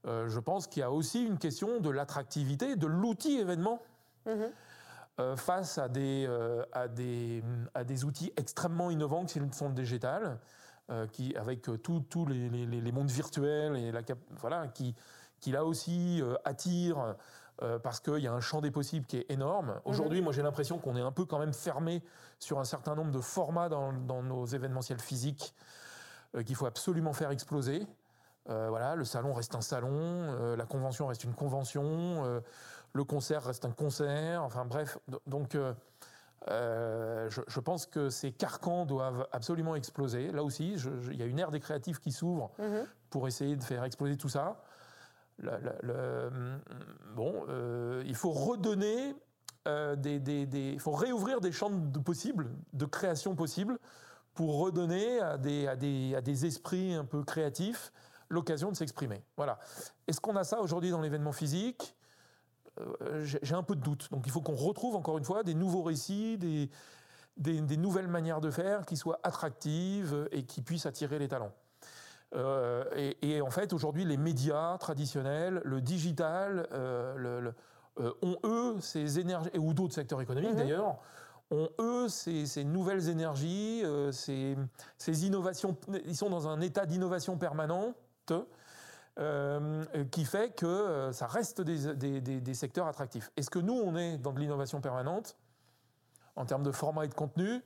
[0.06, 3.82] je pense qu'il y a aussi une question de l'attractivité de l'outil événement.
[4.26, 5.38] Mm-hmm.
[5.38, 6.28] face à des,
[6.74, 7.42] à, des,
[7.74, 10.38] à des outils extrêmement innovants qui sont le digital,
[11.14, 14.94] qui, avec tous les, les, les, mondes virtuels, et la, voilà, qui,
[15.40, 17.16] qui là aussi attirent
[17.64, 19.70] euh, parce qu'il y a un champ des possibles qui est énorme.
[19.70, 19.82] Mhm.
[19.86, 22.04] Aujourd'hui, moi j'ai l'impression qu'on est un peu quand même fermé
[22.38, 25.56] sur un certain nombre de formats dans, nos événementiels physiques
[26.36, 27.88] euh, qu'il faut absolument faire exploser.
[28.46, 32.42] voilà, le salon reste un salon, la convention reste une convention,
[32.94, 34.42] le concert reste un concert.
[34.44, 35.58] Enfin bref, donc
[36.48, 40.32] je, pense que ces carcans doivent absolument exploser.
[40.32, 40.76] Là aussi,
[41.12, 42.86] il y a une ère des créatifs qui s'ouvre mhm.
[43.10, 44.62] pour essayer de faire exploser tout ça.
[47.16, 47.46] Bon,
[48.06, 49.16] il faut redonner
[49.66, 53.78] des, il faut réouvrir des champs de possibles, de création possible,
[54.34, 57.92] pour redonner à des, à des, à des esprits un peu créatifs
[58.30, 59.24] l'occasion de s'exprimer.
[59.36, 59.60] Voilà.
[60.08, 61.96] Est-ce qu'on a ça aujourd'hui dans l'événement physique?
[62.80, 64.10] Euh, J'ai un peu de doute.
[64.12, 66.70] Donc il faut qu'on retrouve encore une fois des nouveaux récits, des,
[67.38, 71.54] des, nouvelles manières de faire qui soient attractives et qui puissent attirer les talents.
[72.36, 77.54] Euh, et, en fait, aujourd'hui, les médias traditionnels, le digital, euh, le,
[78.22, 80.58] ont eux ces énergies, ou d'autres secteurs économiques mhm.
[80.58, 81.00] d'ailleurs,
[81.52, 85.78] ont eux ces, nouvelles énergies, euh, ces, innovations.
[86.06, 88.34] Ils sont dans un état d'innovation permanente.
[89.20, 93.32] Euh, qui fait que euh, ça reste des, secteurs attractifs.
[93.36, 95.36] Est-ce que nous, on est dans de l'innovation permanente
[96.36, 97.64] en termes de format et de contenu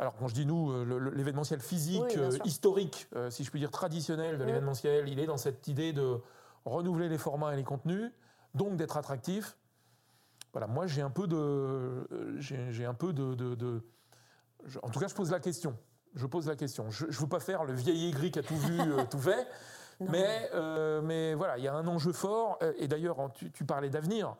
[0.00, 5.08] alors quand je dis nous, l'événementiel physique, historique, si je puis dire traditionnel de l'événementiel,
[5.08, 6.18] il est dans cette idée de
[6.64, 8.10] renouveler les formats et les contenus,
[8.54, 9.56] donc d'être attractif,
[10.52, 13.82] voilà, moi j'ai un peu de, j'ai un peu de,
[14.82, 15.76] en tout cas je pose la question.
[16.14, 16.90] Je pose la question.
[16.90, 19.46] Je ne veux pas faire le vieil aigri qui a tout vu, euh, tout fait,
[20.00, 22.58] mais, euh, mais voilà, il y a un enjeu fort.
[22.62, 24.34] Euh, et d'ailleurs, tu, parlais d'avenir.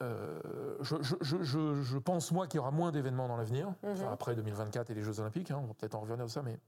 [0.00, 4.06] Je, pense moi qu'il y aura moins d'événements dans l'avenir, mhm.
[4.10, 5.50] après 2024 et les Jeux Olympiques.
[5.50, 6.58] Hein, on va peut-être en revenir à ça, mais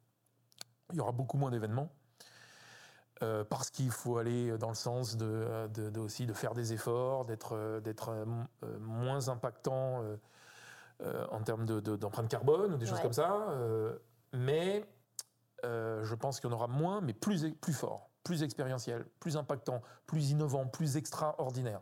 [0.91, 1.91] il y aura beaucoup moins d'événements.
[3.23, 7.53] Euh, parce qu'il faut aller dans le sens de, aussi de faire des efforts, d'être
[7.55, 7.81] euh,
[8.65, 10.03] euh, moins impactant
[11.31, 13.49] en termes d'empreinte carbone ou des choses comme ça.
[14.33, 14.87] mais
[15.63, 19.83] je pense qu'il y en aura moins, mais plus, plus fort, plus expérientiel, plus impactant,
[20.07, 21.81] plus innovant, plus extraordinaire.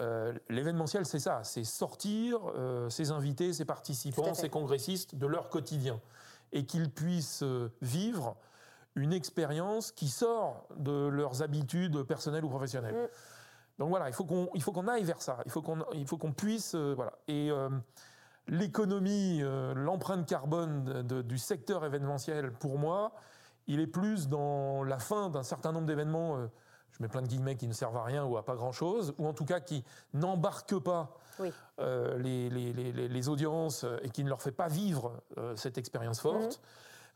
[0.00, 0.40] Mm-hmm.
[0.48, 2.40] L'événementiel, c'est ça, c'est sortir
[2.88, 6.00] ses invités, ses participants, ses congressistes de leur quotidien
[6.52, 7.44] et qu'ils puissent
[7.80, 8.36] vivre
[8.96, 12.94] une expérience qui sort de leurs habitudes personnelles ou professionnelles.
[12.94, 13.08] Mm.
[13.80, 15.38] Donc voilà, il faut qu'on il faut qu'on aille vers ça.
[15.46, 17.12] Il faut qu'on il faut qu'on puisse euh, voilà.
[17.28, 17.70] Et euh,
[18.46, 23.12] l'économie, euh, l'empreinte carbone du secteur événementiel, pour moi,
[23.66, 26.46] il est plus dans la fin d'un certain nombre d'événements.
[27.02, 29.26] Mets plein de guillemets qui ne servent à rien ou à pas grand chose, ou
[29.26, 29.84] en tout cas qui
[30.14, 35.12] n'embarquent pas les, les, les, les, audiences et qui ne leur fait pas vivre
[35.56, 36.58] cette expérience forte.
[36.58, 36.62] Mm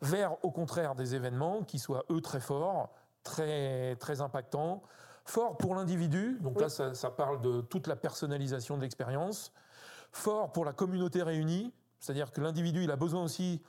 [0.04, 2.90] vers au contraire des événements qui soient eux très forts,
[3.22, 4.82] très, très impactants,
[5.24, 9.52] forts pour l'individu, donc là ça, parle de toute la personnalisation de l'expérience,
[10.12, 13.62] fort pour la communauté réunie, c'est-à-dire que l'individu il a besoin aussi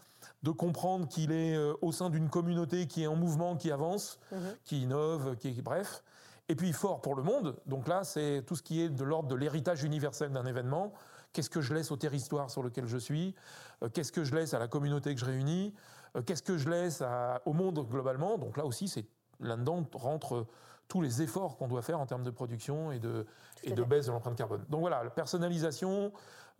[0.45, 4.19] de comprendre qu'il est euh, au sein d'une communauté qui est en mouvement, qui avance,
[4.31, 4.37] mhm.
[4.63, 6.03] qui innove, qui bref.
[6.47, 9.27] Et puis fort pour le monde, donc là c'est tout ce qui est de l'ordre
[9.27, 10.93] de l'héritage universel d'un événement.
[11.33, 13.33] Qu'est-ce que je laisse au territoire sur lequel je suis?
[13.81, 15.73] Euh, Qu'est-ce que je laisse à la communauté que je réunis?
[16.15, 17.03] Euh, qu'est-ce que je laisse
[17.45, 18.37] au monde globalement?
[18.37, 19.07] Donc là aussi, c'est
[19.39, 20.45] là-dedans rentrent
[20.87, 23.25] tous les efforts qu'on doit faire en termes de production et de,
[23.63, 24.63] et de baisse de l'empreinte carbone.
[24.69, 26.11] Donc voilà, la personnalisation,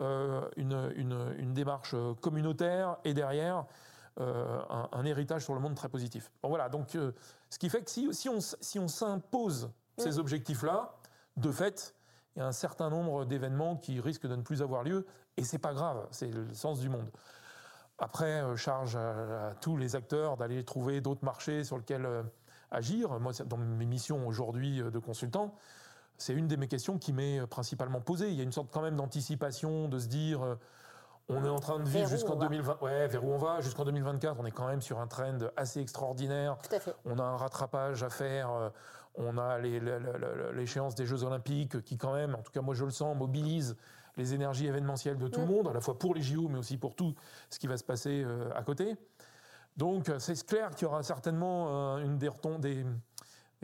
[0.01, 3.65] euh, une, démarche communautaire et derrière
[4.19, 4.59] euh,
[4.91, 6.31] un, héritage sur le monde très positif.
[6.41, 6.97] Bon voilà, donc
[7.49, 10.19] ce qui fait que si, si on, si on s'impose ces mm.
[10.19, 10.95] objectifs-là,
[11.37, 11.95] de fait,
[12.35, 15.05] il y a un certain nombre d'événements qui risquent de ne plus avoir lieu,
[15.37, 17.09] et c'est pas grave, c'est le sens du monde.
[17.97, 22.23] Après, euh, charge à, tous les acteurs d'aller trouver d'autres marchés sur lesquels euh,
[22.71, 23.19] agir.
[23.19, 25.55] Moi, dans mes missions aujourd'hui euh, de consultant,
[26.17, 28.29] c'est une de mes questions qui m'est principalement posée.
[28.29, 30.39] Il y a une sorte quand même d'anticipation, de se dire,
[31.27, 32.77] on est en train de vivre jusqu'en 2020.
[32.81, 35.81] Ouais, vers où on va Jusqu'en 2024, on est quand même sur un trend assez
[35.81, 36.57] extraordinaire.
[36.63, 36.95] Tout à fait.
[37.03, 38.71] On a un rattrapage à faire.
[39.17, 42.91] On a l'échéance des Jeux Olympiques qui, quand même, en tout cas moi je le
[42.91, 43.75] sens, mobilise
[44.17, 45.49] les énergies événementielles de tout le mm.
[45.49, 47.13] monde, à la fois pour les JO, mais aussi pour tout
[47.49, 48.95] ce qui va se passer euh, à côté.
[49.77, 52.85] Donc c'est clair qu'il y aura certainement euh, une des, des,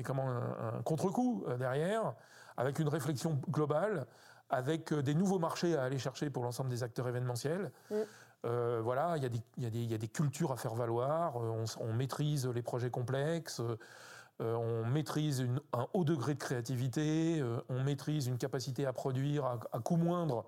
[0.04, 2.13] comment, un, contre-coup euh, derrière,
[2.58, 4.06] avec une réflexion globale,
[4.50, 7.71] avec des nouveaux marchés à aller chercher pour l'ensemble des acteurs événementiels.
[7.89, 7.95] Mm.
[8.82, 12.89] voilà, il y, y, a des cultures à faire valoir, on, on maîtrise les projets
[12.89, 13.62] complexes,
[14.41, 19.45] euh, on maîtrise un haut degré de créativité, euh, on maîtrise une capacité à produire
[19.71, 20.45] à, coût moindre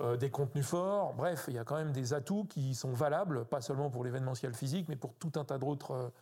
[0.00, 1.14] euh, des contenus forts.
[1.14, 4.54] Bref, il y a quand même des atouts qui sont valables, pas seulement pour l'événementiel
[4.54, 6.12] physique, mais pour tout un tas d'autres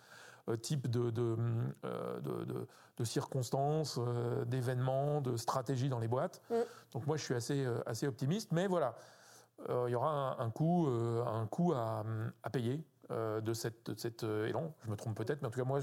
[0.61, 1.37] types de,
[3.05, 4.01] circonstances,
[4.47, 6.43] d'événements, de stratégies dans les boîtes.
[6.51, 6.55] Mm.
[6.93, 8.97] Donc moi, je suis assez, assez optimiste, mais voilà,
[9.69, 12.05] il y aura un, coût, un coût à,
[12.51, 14.75] payer de, cette, de cet élan.
[14.85, 15.79] Je me trompe peut-être, mais en tout cas, moi,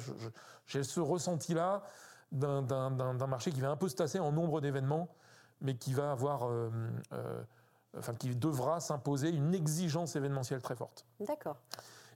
[0.68, 1.84] j'ai ce ressenti-là
[2.32, 5.10] d'un marché qui va un peu se tasser en nombre d'événements,
[5.62, 6.50] mais qui va avoir,
[7.98, 11.06] enfin, qui devra s'imposer une exigence événementielle très forte.
[11.20, 11.58] D'accord.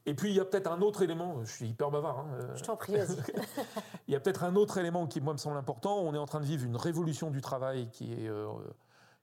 [0.05, 2.19] Et puis il y a peut-être un autre élément, je suis hyper bavard.
[2.19, 2.93] Hein, euh, je t'en prie,
[4.07, 5.97] il y a peut-être un autre élément qui, moi, me semble important.
[5.99, 8.47] On est en train de vivre une révolution du travail qui est, euh,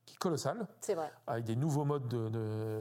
[0.06, 0.66] qui est colossale.
[0.80, 1.12] C'est vrai.
[1.26, 2.80] Avec des nouveaux modes de, de,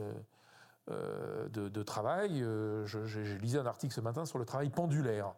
[0.90, 2.42] euh, de, travail.
[2.86, 5.34] J'ai lisé un article ce matin sur le travail pendulaire.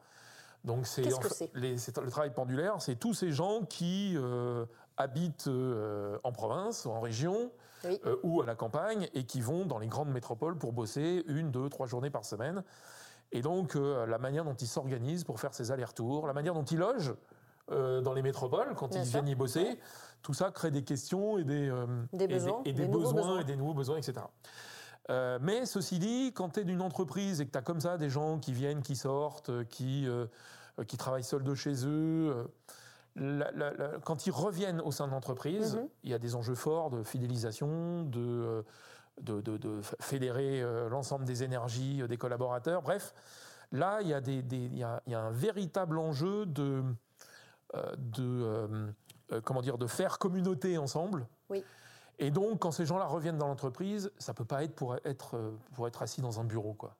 [0.64, 4.16] Donc c'est le travail pendulaire, c'est tous ces gens qui
[5.02, 5.50] habitent
[6.24, 7.50] en province en région,
[7.84, 11.50] euh, ou à la campagne et qui vont dans les grandes métropoles pour bosser une,
[11.50, 12.62] deux, trois journées par semaine.
[13.32, 16.64] Et donc euh, la manière dont ils s'organisent pour faire ces allers-retours, la manière dont
[16.64, 17.14] ils logent
[17.70, 19.80] euh, dans les métropoles quand ils viennent y bosser,
[20.22, 21.70] tout ça crée des questions et des,
[22.28, 24.26] besoins, et des, besoins, et des nouveaux besoins, etc.
[25.40, 28.10] mais ceci dit, quand tu es d'une entreprise et que tu as comme ça des
[28.10, 30.06] gens qui viennent, qui sortent, qui,
[30.86, 32.46] qui travaillent seuls de chez eux,
[33.16, 35.88] quand ils reviennent au sein de l'entreprise, mhm.
[36.04, 38.64] il y a des enjeux forts de fidélisation, de,
[39.20, 42.82] de, fédérer euh, l'ensemble des énergies euh, des collaborateurs.
[42.82, 43.14] Bref,
[43.70, 46.82] là, il y a, des, il y a, un véritable enjeu de,
[47.74, 51.26] euh, de, comment dire, de faire communauté ensemble.
[51.50, 51.64] Oui.
[52.18, 55.88] Et donc, quand ces gens-là reviennent dans l'entreprise, ça peut pas être pour être, pour
[55.88, 56.74] être assis dans un bureau.
[56.74, 56.94] Quoi.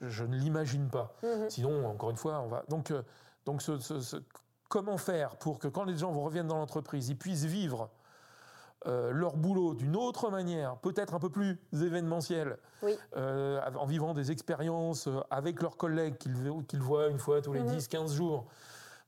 [0.00, 1.14] Je, ne l'imagine pas.
[1.22, 1.50] Mhm.
[1.50, 2.64] Sinon, encore une fois, on va.
[2.68, 2.92] Donc,
[3.44, 4.20] donc ce,
[4.68, 7.90] comment faire pour que quand les gens reviennent dans l'entreprise, ils puissent vivre
[8.86, 12.56] euh, leur boulot d'une autre manière, peut-être un peu plus événementielle,
[13.16, 17.62] euh, en vivant des expériences euh, avec leurs collègues qu'ils voient une fois tous les
[17.62, 17.88] 10, mhm.
[17.88, 18.46] 15 jours.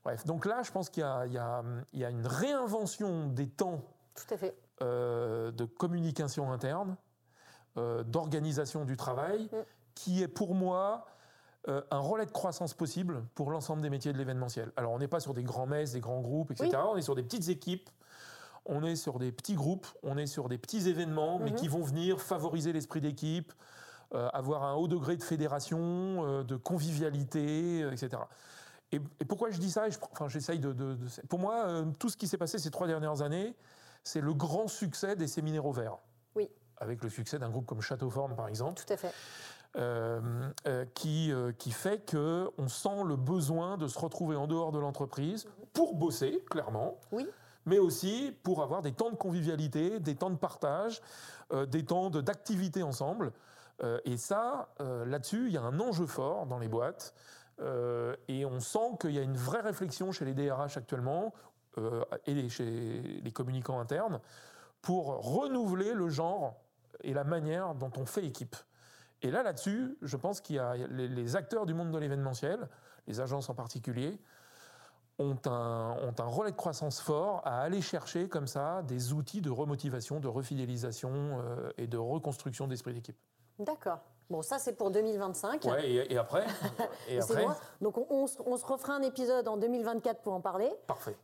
[0.05, 3.83] Bref, donc là, je pense qu'il y, y, a une réinvention des temps
[4.15, 4.57] Tout à fait.
[4.81, 6.97] de communication interne,
[7.77, 9.57] d'organisation du travail, mm.
[9.95, 11.05] qui est pour moi
[11.67, 14.73] euh, un relais de croissance possible pour l'ensemble des métiers de l'événementiel.
[14.77, 16.71] Alors on n'est pas sur des grands messes, des grands groupes, etc.
[16.91, 17.91] On est sur des petites équipes,
[18.65, 21.57] on est sur des petits groupes, on est sur des petits événements, mais mhm.
[21.57, 23.53] qui vont venir favoriser l'esprit d'équipe,
[24.15, 28.23] euh, avoir un haut degré de fédération, euh, de convivialité, etc.
[28.93, 29.87] Et, pourquoi je dis ça?
[30.13, 30.97] Enfin, j'essaye de,
[31.29, 33.55] Pour moi, tout ce qui s'est passé ces trois dernières années,
[34.05, 35.99] c'est le grand succès des séminaires au vert.
[36.35, 36.49] Oui.
[36.79, 38.83] Avec le succès d'un groupe comme Châteauforme, par exemple.
[38.87, 39.13] Tout à fait.
[39.77, 40.21] Euh,
[40.67, 44.79] euh, qui, euh, qui fait qu'on sent le besoin de se retrouver en dehors de
[44.79, 46.99] l'entreprise pour bosser, clairement.
[47.13, 47.27] Oui
[47.67, 51.03] mais aussi pour avoir des temps de convivialité, des temps de partage,
[51.67, 53.31] des temps d'activité ensemble.
[54.07, 57.13] et ça, là-dessus, il y a un enjeu fort dans les boîtes.
[57.61, 61.35] et on sent qu'il y a une vraie réflexion chez les DRH actuellement
[62.25, 64.21] et chez les communicants internes
[64.81, 66.57] pour renouveler le genre
[67.03, 68.57] et la manière dont on fait équipe.
[69.23, 72.69] Et là, là-dessus, je pense qu'il y a les, acteurs du monde de l'événementiel,
[73.07, 74.19] les agences en particulier,
[75.19, 79.41] ont un, ont un relais de croissance fort à aller chercher comme ça des outils
[79.41, 83.17] de remotivation, de refidélisation euh, et de reconstruction d'esprit d'équipe.
[83.59, 83.99] D'accord.
[84.31, 85.65] Bon, ça c'est pour 2025.
[85.65, 86.45] Ouais, et, après,
[87.09, 87.47] et après
[87.81, 90.71] Donc on, on, se refera un épisode en 2024 pour en parler.
[90.87, 91.17] Parfait.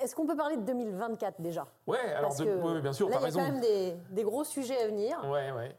[0.00, 1.66] Est-ce qu'on peut parler de 2024 déjà?
[1.88, 2.34] Ouais, alors
[2.80, 3.08] bien sûr.
[3.08, 5.18] Là, il y a quand même des, des, gros sujets à venir.
[5.24, 5.76] Ouais, ouais.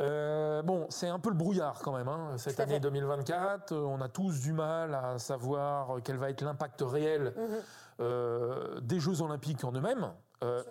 [0.00, 2.08] Euh, bon, c'est un peu le brouillard quand même.
[2.08, 2.32] Hein.
[2.36, 6.82] Cette année 2024, euh, on a tous du mal à savoir quel va être l'impact
[6.84, 7.56] réel mhm.
[8.00, 10.12] euh, des Jeux Olympiques en eux-mêmes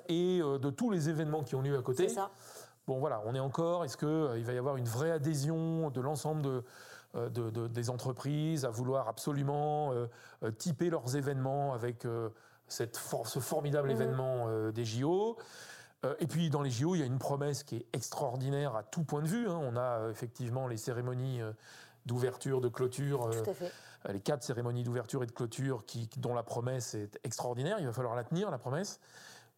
[0.08, 2.08] et de tous les événements qui ont lieu à côté.
[2.08, 2.30] Ça.
[2.86, 3.84] Bon, voilà, on est encore.
[3.84, 6.64] Est-ce qu'il va y avoir une vraie adhésion de l'ensemble
[7.16, 9.94] de, des entreprises à vouloir absolument
[10.60, 12.06] typer leurs événements avec
[12.68, 13.96] cette ce formidable mhm.
[13.96, 15.42] événement des JO euh,
[16.20, 19.04] et puis dans les JO, il y a une promesse qui est extraordinaire à tout
[19.04, 19.48] point de vue.
[19.48, 19.60] Hein.
[19.62, 21.52] On a euh, effectivement les cérémonies euh,
[22.06, 23.30] d'ouverture, de clôture,
[24.10, 27.78] les quatre cérémonies d'ouverture et de clôture qui, dont la promesse est extraordinaire.
[27.80, 29.00] Il va falloir la tenir, la promesse.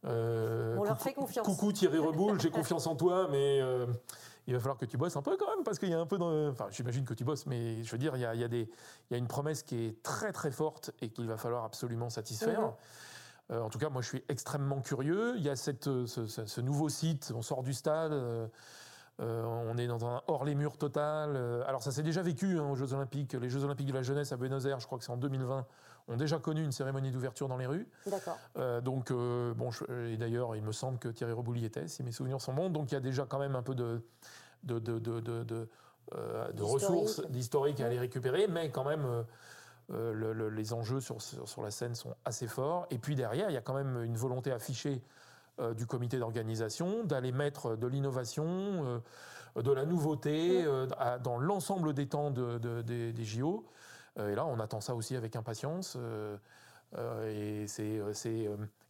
[0.04, 1.48] On leur fait confiance.
[1.48, 3.60] Coucou Thierry Reboul, j'ai confiance en toi, mais
[4.46, 6.06] il va falloir que tu bosses un peu quand même, parce qu'il y a un
[6.06, 6.18] peu...
[6.52, 8.70] Enfin, j'imagine que tu bosses, mais je veux dire, il y a, des,
[9.10, 12.12] il y a une promesse qui est très très forte et qu'il va falloir absolument
[12.12, 12.62] satisfaire.
[12.62, 12.74] Mhm.
[13.52, 15.36] Euh, en tout cas, moi, je suis extrêmement curieux.
[15.38, 18.12] Il y a cette, euh, ce, nouveau site, on sort du stade.
[18.14, 18.48] Euh,
[19.20, 21.38] on est dans un hors les murs total.
[21.66, 23.32] alors ça s'est déjà vécu hein, aux Jeux Olympiques.
[23.34, 25.66] Les Jeux Olympiques de la jeunesse à Buenos Aires, je crois que c'est en 2020,
[26.10, 27.88] ont déjà connu une cérémonie d'ouverture dans les rues.
[28.08, 28.38] D'accord.
[28.82, 29.70] donc bon,
[30.10, 32.70] et d'ailleurs, il me semble que Thierry Reboul y était, si mes souvenirs sont bons.
[32.70, 34.04] Donc il y a déjà quand même un peu de
[34.64, 35.70] de, de, de,
[36.54, 39.24] de ressources d'historique à aller récupérer, mais quand même euh,
[39.90, 42.88] les enjeux sur, sur, la scène sont assez forts.
[42.90, 45.02] Et puis derrière, il y a quand même une volonté affichée
[45.78, 49.02] du comité d'organisation, d'aller mettre de l'innovation,
[49.56, 50.66] de la nouveauté
[51.24, 53.66] dans l'ensemble des temps des JO.
[54.18, 55.98] et là, on attend ça aussi avec impatience.
[57.28, 58.02] et c'est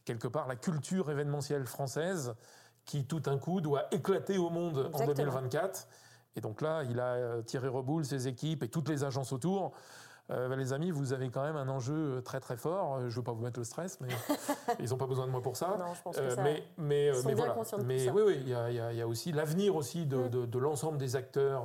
[0.06, 2.34] quelque part la culture événementielle française
[2.86, 5.88] qui tout d'un coup doit éclater au monde en 2024.
[6.36, 9.72] Et donc là, il a euh, Thierry Reboul, ses équipes et toutes les agences autour.
[10.30, 13.00] Euh, ben, les amis, vous avez quand même un enjeu euh, très très fort.
[13.00, 14.08] Je ne veux pas vous mettre le stress, mais
[14.80, 15.76] ils n'ont pas besoin de moi pour ça.
[15.78, 17.56] Non, je pense que ça mais mais, mais voilà.
[17.84, 20.46] Mais oui, oui, il y a, y a, aussi l'avenir aussi de, mm.
[20.46, 21.64] de, l'ensemble des acteurs.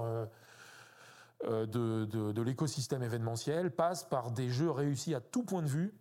[1.44, 5.92] de, de, de l'écosystème événementiel passe par des jeux réussis à tout point de vue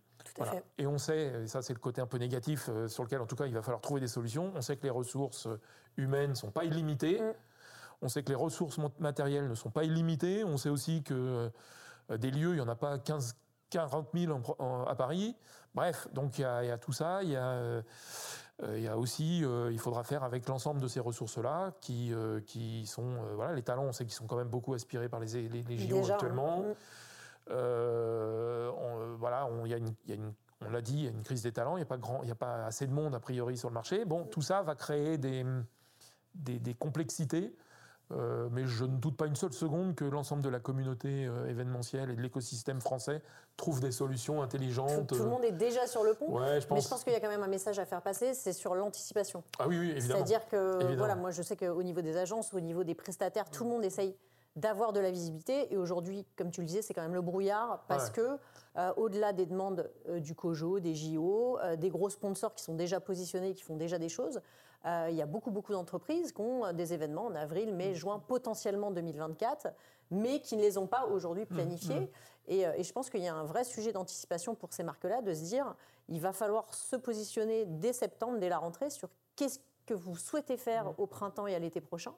[0.79, 3.27] et on sait, et ça c'est le côté un peu négatif euh, sur lequel en
[3.27, 5.61] tout cas il va falloir trouver des solutions, on sait que les ressources euh,
[5.97, 7.35] humaines ne sont pas illimitées, mm.
[8.03, 11.49] on sait que les ressources matérielles ne sont pas illimitées, on sait aussi que euh,
[12.19, 13.37] des lieux, il n'y en a pas 15,
[13.71, 14.41] 40 000
[14.87, 15.37] à Paris.
[15.75, 17.83] Bref, donc il y, a, tout ça, il y a,
[18.75, 19.41] il y a aussi,
[19.71, 22.13] il faudra faire avec l'ensemble de ces ressources-là, qui,
[22.47, 25.49] qui sont, voilà, les talents, on sait qu'ils sont quand même beaucoup aspirés par les,
[25.49, 26.65] les, les JO actuellement.
[27.51, 29.95] Euh, on, voilà, on, y a une,
[30.61, 32.23] on l'a dit, il y a une crise des talents, il n'y a, pas grand,
[32.23, 34.05] il a pas assez de monde a priori sur le marché.
[34.05, 35.45] Bon, tout ça va créer des,
[36.35, 37.55] des, complexités.
[38.13, 41.49] Euh, mais je ne doute pas une seule seconde que l'ensemble de la communauté euh,
[41.49, 43.23] événementielle et de l'écosystème français
[43.57, 45.07] trouve des solutions intelligentes.
[45.07, 46.41] Tout, le monde est déjà sur le pont.
[46.41, 48.75] Mais je pense qu'il y a quand même un message à faire passer, c'est sur
[48.75, 49.45] l'anticipation.
[49.59, 50.15] Ah oui, oui évidemment.
[50.15, 53.65] C'est-à-dire que, voilà, moi je sais qu'au niveau des agences, au niveau des prestataires, tout
[53.65, 54.17] le monde essaye
[54.57, 55.73] d'avoir de la visibilité.
[55.73, 58.39] Et aujourd'hui, comme tu le disais, c'est quand même le brouillard parce que,
[58.77, 62.75] euh, au-delà des demandes euh, du COJO, des JO, euh, des gros sponsors qui sont
[62.75, 64.41] déjà positionnés, qui font déjà des choses,
[64.85, 67.95] il y a beaucoup, beaucoup d'entreprises qui ont des événements en avril, mai, mm.
[67.95, 69.69] juin, potentiellement 2024,
[70.11, 71.55] mais qui ne les ont pas aujourd'hui mm.
[71.55, 72.01] planifiés.
[72.01, 72.09] Mm.
[72.49, 75.35] Et, et, je pense qu'il y a un vrai sujet d'anticipation pour ces marques-là, de
[75.35, 75.75] se dire,
[76.09, 80.57] il va falloir se positionner dès septembre, dès la rentrée, sur qu'est-ce que vous souhaitez
[80.57, 82.15] faire au printemps et à l'été prochain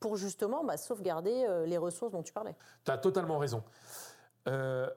[0.00, 2.56] pour justement bah, sauvegarder euh, les ressources dont tu parlais.
[2.84, 3.62] Tu as totalement raison.
[4.48, 4.90] Euh,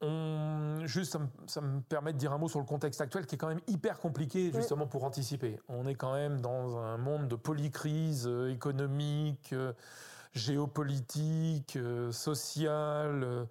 [0.00, 3.38] on, juste, ça me, permet de dire un mot sur le contexte actuel qui est
[3.38, 5.58] quand même hyper compliqué justement pour anticiper.
[5.68, 9.54] On est quand même dans un monde de polycrise euh, économique,
[10.34, 11.78] géopolitique,
[12.10, 13.46] sociale,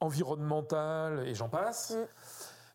[0.00, 2.06] environnementale, et j'en passe, mm.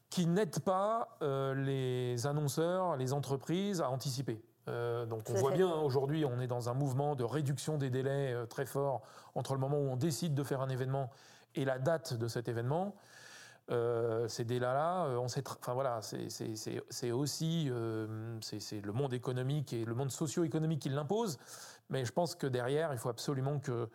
[0.09, 4.41] qui n'aide pas les annonceurs, les entreprises à anticiper.
[4.67, 8.33] Euh, donc on voit bien aujourd'hui, on est dans un mouvement de réduction des délais
[8.33, 9.01] euh, très fort
[9.33, 11.09] entre le moment où on décide de faire un événement
[11.55, 12.95] et la date de cet événement.
[13.69, 17.71] Euh, ces délais-là, on sait, enfin voilà, c'est aussi
[18.41, 21.37] c'est le monde économique et le monde socio-économique qui l'impose.
[21.89, 23.89] Mais je pense que derrière, il faut absolument que,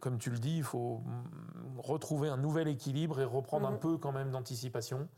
[0.00, 3.78] comme tu le dis, il faut mm, retrouver un nouvel équilibre et reprendre un mhm.
[3.78, 5.08] peu quand même d'anticipation.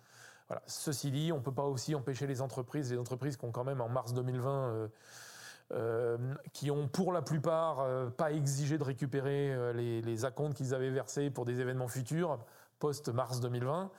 [0.66, 3.64] Ceci dit, on ne peut pas aussi empêcher les entreprises, les entreprises qui ont quand
[3.64, 4.88] même en mars 2020, euh,
[5.72, 10.72] euh, qui ont pour la plupart euh, pas exigé de récupérer les, les acomptes qu'ils
[10.72, 12.38] avaient versés pour des événements futurs
[12.78, 13.90] post-mars 2020.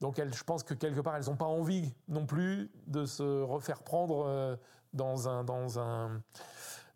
[0.00, 3.82] Donc je pense que quelque part, elles n'ont pas envie non plus de se refaire
[3.82, 4.58] prendre
[4.92, 6.20] dans un, dans un,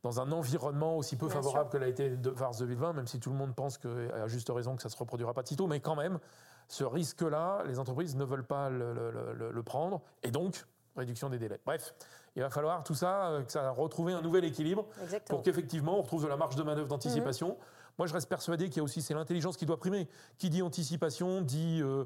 [0.02, 3.30] dans un environnement aussi peu favorable que l'a été de mars 2020, même si tout
[3.30, 5.80] le monde pense, que, à juste raison, que ça ne se reproduira pas sitôt, mais
[5.80, 6.18] quand même,
[6.68, 10.66] ce risque-là, les entreprises ne veulent pas le, prendre, et donc
[10.96, 11.60] réduction des délais.
[11.64, 11.94] Bref,
[12.36, 14.86] il va falloir tout ça, euh, que ça retrouver un nouvel équilibre
[15.28, 17.50] pour qu'effectivement on retrouve de la marge de manœuvre d'anticipation.
[17.50, 17.56] Mhm.
[17.98, 20.08] Moi, je reste persuadé qu'il y a aussi c'est l'intelligence qui doit primer.
[20.38, 22.04] Qui dit anticipation dit euh,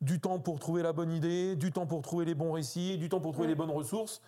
[0.00, 3.08] du temps pour trouver la bonne idée, du temps pour trouver les bons récits, du
[3.08, 4.20] temps pour trouver les bonnes ressources.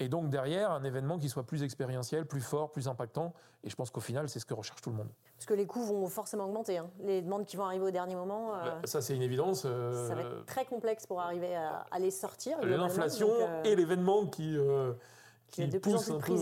[0.00, 3.34] Et donc derrière, un événement qui soit plus expérientiel, plus fort, plus impactant.
[3.64, 5.08] Et je pense qu'au final, c'est ce que recherche tout le monde.
[5.36, 6.78] Parce que les coûts vont forcément augmenter.
[6.78, 6.88] Hein.
[7.00, 8.54] Les demandes qui vont arriver au dernier moment.
[8.54, 9.64] Euh, bah, ça, c'est une évidence.
[9.64, 12.60] Euh, ça va être très complexe pour arriver à, les sortir.
[12.62, 14.56] L'inflation euh, et l'événement qui,
[15.50, 16.36] qui, pousse un peu,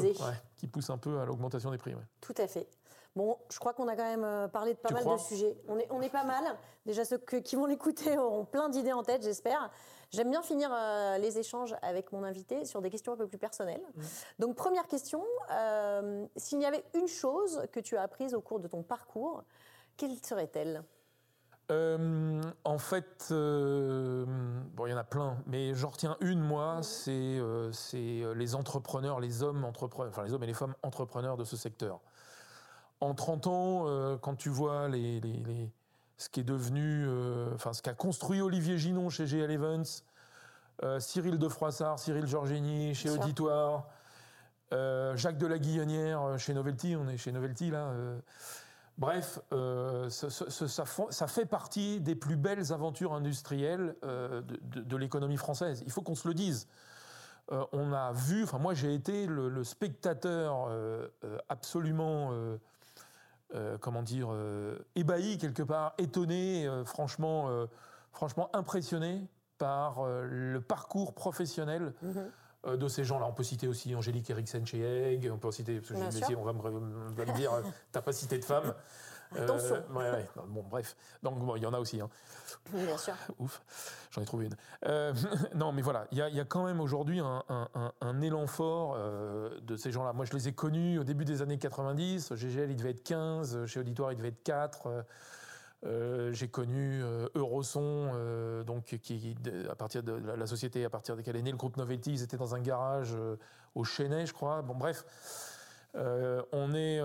[0.57, 1.95] qui pousse un peu à l'augmentation des prix.
[2.21, 2.69] Tout à fait.
[3.17, 5.57] Bon, je crois qu'on a quand même parlé de pas mal de sujets.
[5.69, 6.45] On est, on est pas mal.
[6.85, 9.71] Déjà, ceux qui vont l'écouter auront plein d'idées en tête, j'espère.
[10.13, 13.39] J'aime bien finir euh, les échanges avec mon invité sur des questions un peu plus
[13.39, 13.83] personnelles.
[13.95, 14.03] Mmh.
[14.39, 18.61] Donc première question, euh, s'il y avait une chose que tu as apprise au cours
[18.61, 19.43] de ton parcours,
[19.97, 20.85] quelle serait-elle?
[21.73, 27.73] Euh, en fait, bon, il y en a plein, mais j'en retiens une, moi, mmh.
[27.73, 31.57] c'est les entrepreneurs, les hommes entrepreneurs, enfin les hommes et les femmes entrepreneurs de ce
[31.57, 32.01] secteur.
[33.01, 35.71] En 30 ans, quand tu vois les, les
[36.19, 39.85] ce qui est devenu, euh, enfin ce qu'a construit Olivier Ginon chez GL Evans,
[40.83, 43.87] euh, Cyril de Froissart, Cyril Georgini chez Auditoire,
[44.73, 47.93] euh, Jacques de la Guillonnière chez Novelty, on est chez Novelty là.
[48.99, 49.41] Bref,
[50.09, 55.83] ça, fait partie des plus belles aventures industrielles de, l'économie française.
[55.85, 56.67] Il faut qu'on se le dise.
[57.51, 60.71] on a vu, enfin moi j'ai été le, spectateur
[61.51, 62.33] absolument,
[63.81, 64.29] comment dire,
[64.95, 67.49] ébahi quelque part, étonné, franchement,
[68.13, 69.27] franchement impressionné
[69.59, 71.95] par le parcours professionnel.
[72.03, 72.31] Mhm.
[72.67, 73.27] Euh, de ces gens-là.
[73.27, 76.45] On peut citer aussi Angélique Eriksen chez Egg, on peut citer, parce que je on
[76.45, 78.75] va me, dire, euh, t'as pas cité de femmes.
[79.35, 79.83] Attention.
[79.97, 80.97] Euh, bon, bref.
[81.23, 82.01] Donc, il y en a aussi.
[82.01, 82.09] Hein.
[82.73, 83.15] Bien sûr.
[83.39, 83.63] Ouf,
[84.11, 84.57] j'en ai trouvé une.
[85.55, 90.13] non, mais voilà, il y, a quand même aujourd'hui un, élan fort de ces gens-là.
[90.13, 92.35] Moi, je les ai connus au début des années 90.
[92.35, 93.67] GGL, il devait être 15.
[93.67, 95.05] Chez Auditoire, il devait être 4.
[95.85, 99.37] Euh, j'ai connu euh, Euroson, euh, donc qui,
[99.71, 102.23] à partir de la, société à partir de laquelle est né le groupe Novelty, ils
[102.23, 103.15] étaient dans un garage
[103.75, 104.63] au Chênay, je crois.
[104.63, 105.05] Bon, bref,
[105.97, 107.01] on est,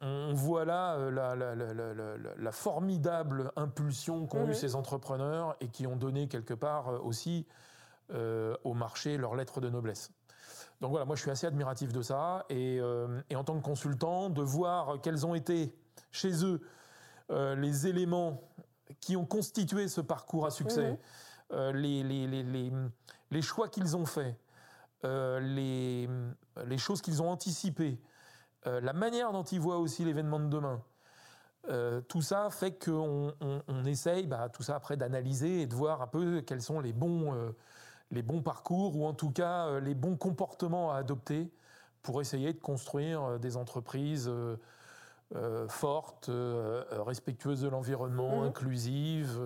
[0.00, 6.54] on, voit là la, formidable impulsion qu'ont eu ces entrepreneurs et qui ont donné quelque
[6.54, 7.46] part aussi
[8.12, 10.10] au marché leur lettre de noblesse.
[10.80, 12.80] Donc voilà, moi je suis assez admiratif de ça et,
[13.30, 15.74] et en tant que consultant, de voir quels ont été
[16.12, 16.60] chez eux
[17.30, 18.40] euh, les éléments
[19.00, 20.98] qui ont constitué ce parcours à succès, mhm.
[21.52, 22.70] euh, les, les,
[23.30, 24.34] les, choix qu'ils ont faits,
[25.04, 28.00] euh, les, choses qu'ils ont anticipées,
[28.64, 30.82] la manière dont ils voient aussi l'événement de demain.
[32.08, 36.06] tout ça fait qu'on on, essaye, bah, tout ça après, d'analyser et de voir un
[36.06, 37.34] peu quels sont les bons,
[38.10, 41.50] les bons parcours ou en tout cas les bons comportements à adopter
[42.02, 44.30] pour essayer de construire des entreprises
[45.36, 48.48] euh, forte, euh, euh, respectueuse de l'environnement, mhm.
[48.48, 49.38] inclusive,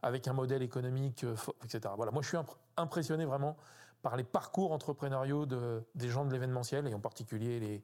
[0.00, 1.26] avec un modèle économique,
[1.62, 1.92] etc.
[1.94, 2.38] Voilà, moi je suis
[2.78, 3.58] impressionné vraiment
[4.06, 7.82] par les parcours entrepreneuriaux de, des gens de l'événementiel et en particulier les,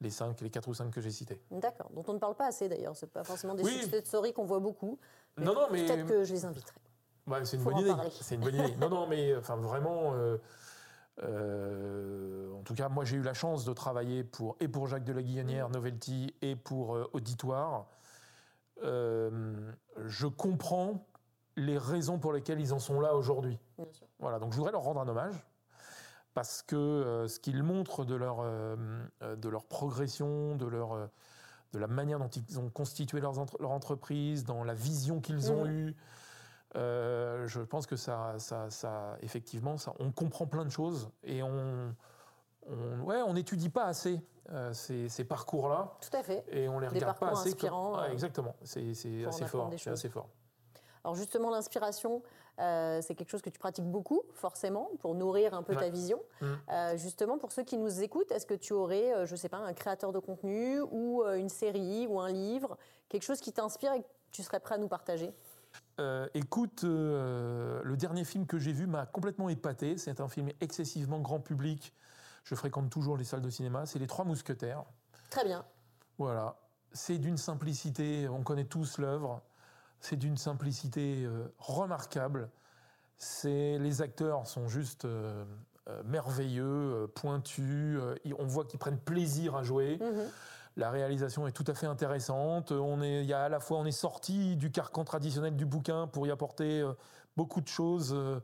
[0.00, 1.40] les 5, les 4 ou 5 que j'ai cités.
[1.52, 3.78] D'accord, dont on ne parle pas assez d'ailleurs, c'est pas forcément des oui.
[3.82, 4.98] success stories qu'on voit beaucoup.
[5.36, 6.74] non, non, mais peut-être que je les inviterai.
[7.44, 7.92] c'est une bonne idée.
[8.20, 8.74] C'est une bonne idée.
[8.80, 10.12] non, non, mais enfin vraiment.
[11.22, 15.04] Euh, en tout cas, moi j'ai eu la chance de travailler pour, et pour Jacques
[15.04, 15.72] de la Guillonnière, mm.
[15.72, 17.86] Novelty, et pour euh, Auditoire.
[18.82, 19.70] Euh,
[20.04, 21.06] je comprends
[21.54, 23.56] les raisons pour lesquelles ils en sont là aujourd'hui.
[24.18, 25.46] Voilà, donc je voudrais leur rendre un hommage
[26.34, 28.44] parce que ce qu'ils montrent de leur,
[29.20, 31.10] de leur progression, de, leur,
[31.72, 35.64] de la manière dont ils ont constitué leur, leur entreprise, dans la vision qu'ils ont
[35.64, 35.70] mm.
[35.70, 35.96] eue,
[36.76, 41.42] euh, je pense que ça, ça, ça, effectivement, ça, on comprend plein de choses et
[41.42, 41.94] on,
[42.68, 44.22] on ouais, on n'étudie pas assez
[44.52, 45.96] euh, ces, ces parcours-là.
[46.00, 46.44] Tout à fait.
[46.50, 47.50] Et on les regarde pas assez.
[47.50, 48.54] Inspirants, euh, exactement.
[48.62, 48.90] C'est
[49.26, 49.72] assez fort.
[49.76, 50.28] C'est assez fort.
[51.04, 52.22] Alors justement, l'inspiration,
[52.58, 56.20] c'est quelque chose que tu pratiques beaucoup, forcément, pour nourrir un peu ta vision.
[56.42, 56.46] Mmh.
[56.96, 59.72] justement, pour ceux qui nous écoutent, est-ce que tu aurais, je ne sais pas, un
[59.72, 62.76] créateur de contenu ou une série ou un livre,
[63.08, 65.32] quelque chose qui t'inspire et que tu serais prêt à nous partager?
[65.98, 69.98] Euh, écoute, euh, le dernier film que j'ai vu m'a complètement épaté.
[69.98, 71.92] C'est un film excessivement grand public.
[72.44, 73.86] Je fréquente toujours les salles de cinéma.
[73.86, 74.84] C'est Les Trois Mousquetaires.
[75.28, 75.64] Très bien.
[76.18, 76.56] Voilà.
[76.92, 79.42] C'est d'une simplicité, on connaît tous l'œuvre.
[80.00, 82.50] C'est d'une simplicité euh, remarquable.
[83.16, 85.06] C'est les acteurs sont juste
[86.04, 87.98] merveilleux, pointus.
[88.38, 89.98] on voit qu'ils prennent plaisir à jouer.
[90.00, 90.30] Mhm.
[90.76, 92.72] La réalisation est tout à fait intéressante.
[92.72, 95.66] On est, il y a à la fois, on est sorti du carcan traditionnel du
[95.66, 96.92] bouquin pour y apporter euh,
[97.36, 98.14] beaucoup de choses.
[98.14, 98.40] Euh,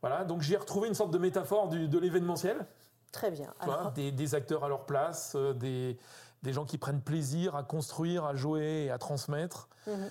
[0.00, 2.66] voilà, donc j'ai retrouvé une sorte de métaphore de l'événementiel.
[3.12, 3.52] Très bien.
[3.94, 5.96] des, acteurs à leur place, euh, des,
[6.42, 9.68] des, gens qui prennent plaisir à construire, à jouer et à transmettre.
[9.86, 10.10] Mhm.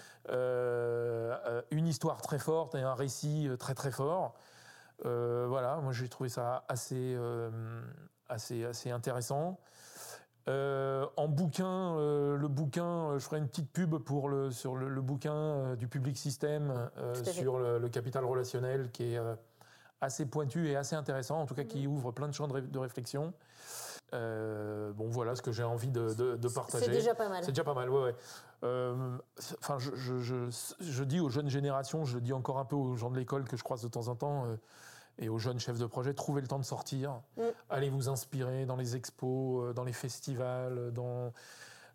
[1.72, 4.34] une histoire très forte et un récit très très fort.
[5.04, 7.18] voilà, moi j'ai trouvé ça assez,
[8.28, 9.60] assez, assez intéressant.
[10.48, 14.78] Euh, en bouquin, euh, le bouquin, euh, je ferai une petite pub pour le, sur
[14.78, 16.90] le, bouquin du Public System
[17.24, 19.20] sur le, capital relationnel qui est
[20.00, 21.94] assez pointu et assez intéressant, en tout cas qui mhm.
[21.94, 23.34] ouvre plein de champs de, réflexion.
[24.12, 26.86] Bon, voilà ce que j'ai envie de, partager.
[26.86, 27.44] C'est déjà pas mal.
[27.44, 28.16] C'est déjà pas mal, ouais.
[28.62, 29.92] Enfin, je,
[30.80, 33.58] je, dis aux jeunes générations, je dis encore un peu aux gens de l'école que
[33.58, 34.46] je croise de temps en temps
[35.20, 37.44] et aux jeunes chefs de projet, trouvez le temps de sortir, mm.
[37.70, 41.34] allez vous inspirer dans les expos, euh, dans les festivals, dans,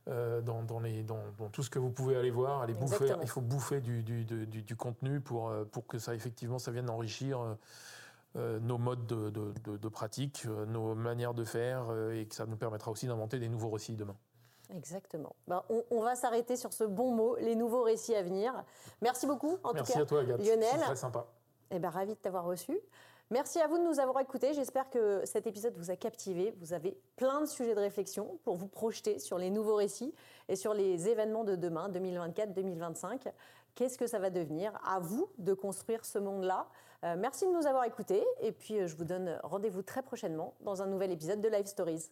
[0.09, 3.29] euh, dans, dans, les, dans, tout ce que vous pouvez aller voir, allez bouffer, il
[3.29, 6.91] faut bouffer du, du, du, du, contenu pour, euh, pour que ça effectivement ça vienne
[6.91, 7.39] enrichir
[8.35, 12.91] nos modes de, de, de, pratique, nos manières de faire et que ça nous permettra
[12.91, 14.17] aussi d'inventer des nouveaux récits demain.
[14.75, 15.35] Exactement.
[15.47, 18.65] Ben, on, on, va s'arrêter sur ce bon mot, les nouveaux récits à venir.
[19.01, 20.41] Merci beaucoup, en Merci tout cas, à toi, Agathe.
[20.41, 20.69] Lionel.
[20.73, 21.27] C'est très sympa.
[21.71, 22.79] Eh ben, ravi de t'avoir reçu.
[23.31, 24.53] Merci à vous de nous avoir écoutés.
[24.53, 26.55] J'espère que cet épisode vous a captivé.
[26.59, 30.15] Vous avez plein de sujets de réflexion pour vous projeter sur les nouveaux récits
[30.49, 33.33] et sur les événements de demain, 2024-2025.
[33.75, 34.79] Qu'est-ce que ça va devenir?
[34.85, 36.69] À vous de construire ce monde-là.
[37.05, 40.55] Euh, merci de nous avoir écoutés et puis euh, je vous donne rendez-vous très prochainement
[40.61, 42.11] dans un nouvel épisode de Live Stories.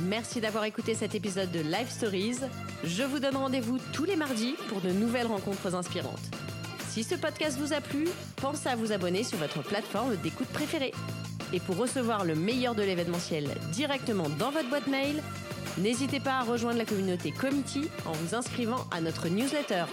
[0.00, 2.38] Merci d'avoir écouté cet épisode de Live Stories.
[2.82, 6.18] Je vous donne rendez-vous tous les mardis pour de nouvelles rencontres inspirantes.
[6.88, 10.92] Si ce podcast vous a plu, pensez à vous abonner sur votre plateforme d'écoute préférée.
[11.52, 15.22] Et pour recevoir le meilleur de l'événementiel directement dans votre boîte mail,
[15.78, 19.84] n'hésitez pas à rejoindre la communauté Committee en vous inscrivant à notre newsletter.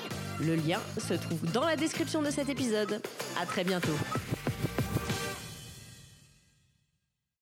[0.45, 3.01] Le lien se trouve dans la description de cet épisode.
[3.39, 3.95] À très bientôt.